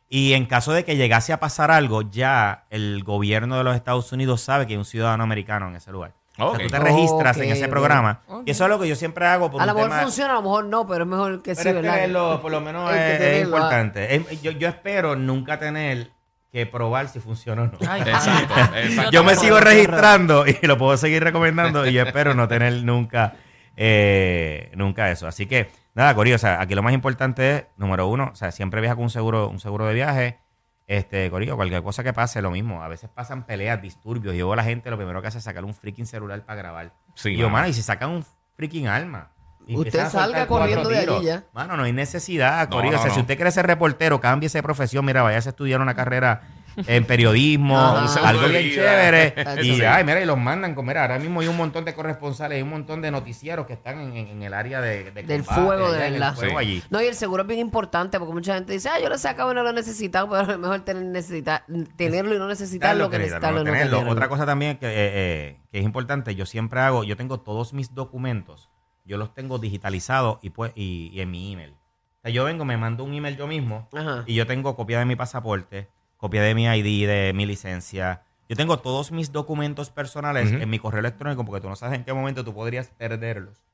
Y 0.08 0.34
en 0.34 0.46
caso 0.46 0.72
de 0.72 0.84
que 0.84 0.96
llegase 0.96 1.32
a 1.32 1.40
pasar 1.40 1.70
algo, 1.70 2.02
ya 2.02 2.64
el 2.70 3.02
gobierno 3.04 3.58
de 3.58 3.64
los 3.64 3.74
Estados 3.74 4.12
Unidos 4.12 4.40
sabe 4.40 4.66
que 4.66 4.74
hay 4.74 4.78
un 4.78 4.84
ciudadano 4.84 5.24
americano 5.24 5.68
en 5.68 5.76
ese 5.76 5.90
lugar. 5.90 6.14
O 6.38 6.48
Ok. 6.48 6.56
sea, 6.58 6.66
tú 6.66 6.70
te 6.70 6.78
registras 6.78 7.36
en 7.38 7.50
ese 7.50 7.66
programa. 7.66 8.20
Y 8.44 8.50
eso 8.50 8.64
es 8.64 8.70
lo 8.70 8.78
que 8.78 8.86
yo 8.86 8.94
siempre 8.94 9.26
hago 9.26 9.50
por 9.50 9.60
A 9.62 9.66
lo 9.66 9.74
mejor 9.74 9.88
tema- 9.90 10.02
funciona, 10.02 10.32
a 10.32 10.36
lo 10.36 10.42
mejor 10.42 10.64
no, 10.66 10.86
pero 10.86 11.04
es 11.04 11.10
mejor 11.10 11.42
que 11.42 11.54
sí, 11.54 11.60
pero 11.64 11.78
es 11.78 11.82
¿verdad? 11.82 11.94
tenerlo, 11.96 12.40
por 12.42 12.52
lo 12.52 12.60
menos 12.60 12.90
es, 12.94 12.96
es 13.00 13.18
tenerlo, 13.18 13.56
ah. 13.56 13.58
importante. 13.60 14.14
Es- 14.16 14.42
yo, 14.42 14.50
yo 14.52 14.68
espero 14.68 15.16
nunca 15.16 15.58
tener 15.58 16.10
que 16.52 16.66
probar 16.66 17.08
si 17.08 17.18
funciona 17.20 17.62
o 17.62 17.66
no. 17.66 17.72
Ay, 17.88 18.02
Exacto, 18.02 18.54
ay. 18.74 18.86
exacto. 18.86 19.10
yo 19.10 19.24
me 19.24 19.34
sigo 19.34 19.58
registrando 19.60 20.46
y 20.46 20.56
lo 20.66 20.78
puedo 20.78 20.96
seguir 20.96 21.24
recomendando 21.24 21.84
y 21.86 21.92
yo 21.92 22.02
espero 22.02 22.32
no 22.34 22.46
tener 22.48 22.84
nunca 22.84 23.34
eh, 23.76 24.70
nunca 24.74 25.10
eso. 25.10 25.26
Así 25.26 25.46
que, 25.46 25.70
nada, 25.96 26.14
Corillo, 26.14 26.36
o 26.36 26.38
sea, 26.38 26.60
aquí 26.60 26.74
lo 26.74 26.82
más 26.82 26.92
importante 26.92 27.56
es, 27.56 27.64
número 27.76 28.06
uno, 28.06 28.30
o 28.32 28.36
sea, 28.36 28.52
siempre 28.52 28.80
viaja 28.80 28.94
con 28.94 29.04
un 29.04 29.10
seguro, 29.10 29.48
un 29.48 29.58
seguro 29.58 29.86
de 29.86 29.94
viaje. 29.94 30.38
Este, 30.86 31.28
Corillo, 31.30 31.56
cualquier 31.56 31.82
cosa 31.82 32.04
que 32.04 32.12
pase, 32.12 32.40
lo 32.40 32.52
mismo. 32.52 32.84
A 32.84 32.88
veces 32.88 33.10
pasan 33.10 33.44
peleas, 33.44 33.82
disturbios. 33.82 34.34
Y 34.34 34.38
luego 34.38 34.54
la 34.54 34.62
gente 34.62 34.88
lo 34.88 34.96
primero 34.96 35.20
que 35.20 35.28
hace 35.28 35.38
es 35.38 35.44
sacar 35.44 35.64
un 35.64 35.74
freaking 35.74 36.06
celular 36.06 36.44
para 36.44 36.58
grabar. 36.58 36.92
Sí, 37.14 37.30
y 37.30 37.36
yo, 37.38 37.50
mano. 37.50 37.66
y 37.66 37.72
si 37.72 37.82
sacan 37.82 38.10
un 38.10 38.24
freaking 38.54 38.86
arma. 38.86 39.32
y 39.66 39.76
Usted 39.76 40.06
salga 40.08 40.46
corriendo 40.46 40.88
de 40.88 40.98
allí 40.98 41.24
ya. 41.24 41.44
Mano, 41.52 41.76
no 41.76 41.82
hay 41.82 41.92
necesidad, 41.92 42.68
Corillo. 42.68 42.92
no, 42.92 43.00
o 43.00 43.02
sea, 43.02 43.10
si 43.12 43.18
usted 43.18 43.34
quiere 43.34 43.50
ser 43.50 43.66
reportero, 43.66 44.20
cámbiese 44.20 44.58
de 44.58 44.62
profesión. 44.62 45.04
Mira, 45.04 45.22
vaya 45.22 45.38
a 45.38 45.40
estudiar 45.40 45.80
una 45.80 45.94
carrera 45.94 46.42
en 46.86 47.04
periodismo, 47.04 47.78
Ajá. 47.78 48.28
Algo 48.28 48.48
bien 48.48 48.70
chévere. 48.70 49.34
y, 49.62 49.80
ay, 49.82 50.04
mira, 50.04 50.20
y 50.20 50.26
los 50.26 50.38
mandan. 50.38 50.74
con- 50.74 50.86
Mira, 50.86 51.02
ahora 51.02 51.18
mismo 51.18 51.40
hay 51.40 51.48
un 51.48 51.56
montón 51.56 51.84
de 51.84 51.94
corresponsales, 51.94 52.56
hay 52.56 52.62
un 52.62 52.70
montón 52.70 53.00
de 53.02 53.10
noticieros 53.10 53.66
que 53.66 53.72
están 53.74 54.00
en, 54.00 54.16
en- 54.16 54.28
en 54.28 54.42
el 54.42 54.54
área 54.54 54.80
de, 54.80 55.10
de 55.10 55.22
Del 55.22 55.44
combate, 55.44 55.60
fuego, 55.62 55.92
de 55.92 55.98
verdad. 55.98 56.34
fuego 56.34 56.50
Sí. 56.58 56.64
allí. 56.66 56.82
No, 56.90 57.00
y 57.02 57.06
el 57.06 57.14
seguro 57.14 57.42
es 57.42 57.48
bien 57.48 57.60
importante 57.60 58.18
porque 58.18 58.34
mucha 58.34 58.54
gente 58.54 58.72
dice, 58.72 58.88
ah, 58.88 59.00
yo 59.00 59.08
lo 59.08 59.18
sacaba 59.18 59.52
y 59.52 59.54
no 59.54 59.62
lo 59.62 59.72
necesitaba, 59.72 60.40
pero 60.40 60.52
es 60.52 60.58
mejor 60.58 60.80
tener, 60.80 61.02
necesita, 61.04 61.64
tenerlo 61.96 62.34
y 62.34 62.38
no 62.38 62.48
necesitarlo 62.48 63.06
que 63.10 63.12
querida, 63.18 63.26
necesitarlo 63.36 63.58
no 63.60 63.64
tenerlo. 63.64 63.90
tenerlo. 63.98 64.12
Otra 64.12 64.28
cosa 64.28 64.46
también 64.46 64.76
que, 64.78 64.86
eh, 64.86 64.92
eh, 64.96 65.60
que 65.72 65.78
es 65.78 65.84
importante, 65.84 66.34
yo 66.34 66.46
siempre 66.46 66.80
hago, 66.80 67.04
yo 67.04 67.16
tengo 67.16 67.40
todos 67.40 67.72
mis 67.72 67.94
documentos, 67.94 68.70
yo 69.04 69.18
los 69.18 69.34
tengo 69.34 69.58
digitalizados 69.58 70.38
y, 70.42 70.50
pues, 70.50 70.72
y, 70.74 71.10
y 71.12 71.20
en 71.20 71.30
mi 71.30 71.52
email. 71.52 71.70
O 71.72 72.20
sea, 72.22 72.30
yo 72.32 72.44
vengo, 72.44 72.64
me 72.64 72.76
mando 72.76 73.04
un 73.04 73.14
email 73.14 73.36
yo 73.36 73.46
mismo 73.46 73.88
Ajá. 73.94 74.24
y 74.26 74.34
yo 74.34 74.46
tengo 74.46 74.74
copia 74.74 74.98
de 74.98 75.04
mi 75.04 75.14
pasaporte, 75.16 75.88
copia 76.16 76.42
de 76.42 76.54
mi 76.54 76.64
ID, 76.64 77.06
de 77.06 77.32
mi 77.34 77.46
licencia. 77.46 78.22
Yo 78.48 78.56
tengo 78.56 78.78
todos 78.78 79.10
mis 79.10 79.32
documentos 79.32 79.90
personales 79.90 80.52
en 80.52 80.70
mi 80.70 80.78
correo 80.78 81.00
electrónico 81.00 81.44
porque 81.44 81.60
tú 81.60 81.68
no 81.68 81.76
sabes 81.76 81.98
en 81.98 82.04
qué 82.04 82.12
momento 82.12 82.44
tú 82.44 82.54
podrías 82.54 82.88
perderlos. 82.96 83.64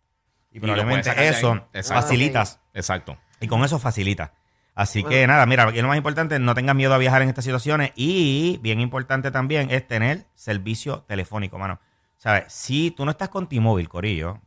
Y 0.50 0.58
Y 0.58 0.60
probablemente 0.60 1.10
eso 1.28 1.66
Exacto. 1.72 2.02
facilitas 2.02 2.60
Exacto. 2.74 3.18
y 3.40 3.48
con 3.48 3.62
eso 3.64 3.78
facilita. 3.78 4.32
Así 4.74 5.04
que 5.04 5.26
nada, 5.26 5.44
mira, 5.44 5.64
aquí 5.64 5.82
lo 5.82 5.88
más 5.88 5.98
importante, 5.98 6.38
no 6.38 6.54
tengas 6.54 6.74
miedo 6.74 6.94
a 6.94 6.98
viajar 6.98 7.20
en 7.20 7.28
estas 7.28 7.44
situaciones 7.44 7.92
y 7.94 8.58
bien 8.62 8.80
importante 8.80 9.30
también 9.30 9.70
es 9.70 9.86
tener 9.86 10.24
servicio 10.34 11.02
telefónico, 11.02 11.58
mano. 11.58 11.78
¿Sabes? 12.16 12.44
Si 12.52 12.90
tú 12.92 13.04
no 13.04 13.10
estás 13.10 13.28
con 13.28 13.48
T-Mobile, 13.48 13.88
Corillo, 13.88 14.40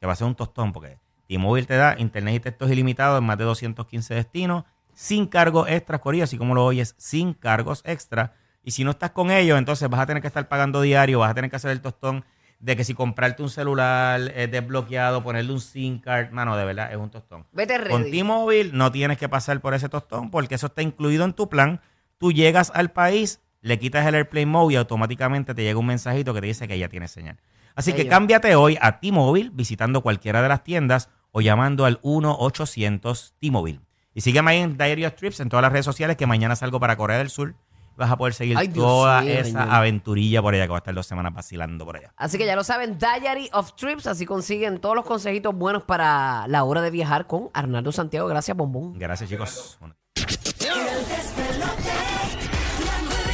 que 0.00 0.06
va 0.06 0.14
a 0.14 0.16
ser 0.16 0.26
un 0.26 0.34
tostón 0.34 0.72
porque 0.72 0.98
T-Mobile 1.28 1.66
te 1.66 1.76
da 1.76 1.94
internet 1.98 2.34
y 2.34 2.40
textos 2.40 2.70
ilimitados 2.72 3.20
en 3.20 3.24
más 3.26 3.38
de 3.38 3.44
215 3.44 4.14
destinos, 4.14 4.64
sin 4.98 5.26
cargos 5.26 5.68
extras, 5.70 6.00
Corillo, 6.00 6.24
así 6.24 6.36
como 6.36 6.56
lo 6.56 6.64
oyes, 6.64 6.96
sin 6.98 7.32
cargos 7.32 7.82
extra. 7.84 8.34
Y 8.64 8.72
si 8.72 8.82
no 8.82 8.90
estás 8.90 9.12
con 9.12 9.30
ellos, 9.30 9.56
entonces 9.56 9.88
vas 9.88 10.00
a 10.00 10.06
tener 10.06 10.20
que 10.20 10.26
estar 10.26 10.48
pagando 10.48 10.80
diario, 10.80 11.20
vas 11.20 11.30
a 11.30 11.34
tener 11.34 11.50
que 11.50 11.54
hacer 11.54 11.70
el 11.70 11.80
tostón 11.80 12.24
de 12.58 12.74
que 12.74 12.82
si 12.82 12.94
comprarte 12.94 13.44
un 13.44 13.48
celular 13.48 14.20
desbloqueado, 14.20 15.22
ponerle 15.22 15.52
un 15.52 15.60
SIM 15.60 16.00
card, 16.00 16.32
mano, 16.32 16.56
de 16.56 16.64
verdad, 16.64 16.90
es 16.90 16.98
un 16.98 17.10
tostón. 17.10 17.46
Vete 17.52 17.78
ready. 17.78 17.90
Con 17.92 18.10
T-Mobile 18.10 18.72
no 18.72 18.90
tienes 18.90 19.18
que 19.18 19.28
pasar 19.28 19.60
por 19.60 19.72
ese 19.72 19.88
tostón 19.88 20.32
porque 20.32 20.56
eso 20.56 20.66
está 20.66 20.82
incluido 20.82 21.24
en 21.24 21.32
tu 21.32 21.48
plan. 21.48 21.80
Tú 22.18 22.32
llegas 22.32 22.72
al 22.74 22.90
país, 22.90 23.40
le 23.60 23.78
quitas 23.78 24.04
el 24.04 24.16
AirPlay 24.16 24.46
Mode 24.46 24.74
y 24.74 24.76
automáticamente 24.78 25.54
te 25.54 25.62
llega 25.62 25.78
un 25.78 25.86
mensajito 25.86 26.34
que 26.34 26.40
te 26.40 26.48
dice 26.48 26.66
que 26.66 26.76
ya 26.76 26.88
tienes 26.88 27.12
señal. 27.12 27.38
Así 27.76 27.92
que 27.92 28.08
cámbiate 28.08 28.56
hoy 28.56 28.76
a 28.80 28.98
T-Mobile 28.98 29.50
visitando 29.52 30.00
cualquiera 30.00 30.42
de 30.42 30.48
las 30.48 30.64
tiendas 30.64 31.08
o 31.30 31.40
llamando 31.40 31.84
al 31.84 32.02
1-800 32.02 33.34
T-Mobile. 33.38 33.78
Y 34.18 34.20
sígueme 34.20 34.50
ahí 34.50 34.58
en 34.58 34.76
Diary 34.76 35.04
of 35.04 35.14
Trips 35.14 35.38
en 35.38 35.48
todas 35.48 35.62
las 35.62 35.70
redes 35.70 35.84
sociales 35.84 36.16
que 36.16 36.26
mañana 36.26 36.56
salgo 36.56 36.80
para 36.80 36.96
Corea 36.96 37.18
del 37.18 37.30
Sur. 37.30 37.54
Vas 37.96 38.10
a 38.10 38.16
poder 38.16 38.34
seguir 38.34 38.58
Ay, 38.58 38.66
Dios 38.66 38.84
toda 38.84 39.24
esa 39.24 39.76
aventurilla 39.76 40.42
por 40.42 40.54
allá 40.54 40.64
que 40.64 40.70
va 40.70 40.78
a 40.78 40.78
estar 40.78 40.92
dos 40.92 41.06
semanas 41.06 41.32
vacilando 41.32 41.84
por 41.84 41.98
allá. 41.98 42.12
Así 42.16 42.36
que 42.36 42.44
ya 42.44 42.56
lo 42.56 42.64
saben, 42.64 42.98
Diary 42.98 43.48
of 43.52 43.76
Trips, 43.76 44.08
así 44.08 44.26
consiguen 44.26 44.80
todos 44.80 44.96
los 44.96 45.04
consejitos 45.04 45.54
buenos 45.54 45.84
para 45.84 46.48
la 46.48 46.64
hora 46.64 46.82
de 46.82 46.90
viajar 46.90 47.28
con 47.28 47.50
Arnaldo 47.54 47.92
Santiago. 47.92 48.26
Gracias, 48.26 48.56
Bombón. 48.56 48.98
Gracias, 48.98 49.30
chicos. 49.30 49.78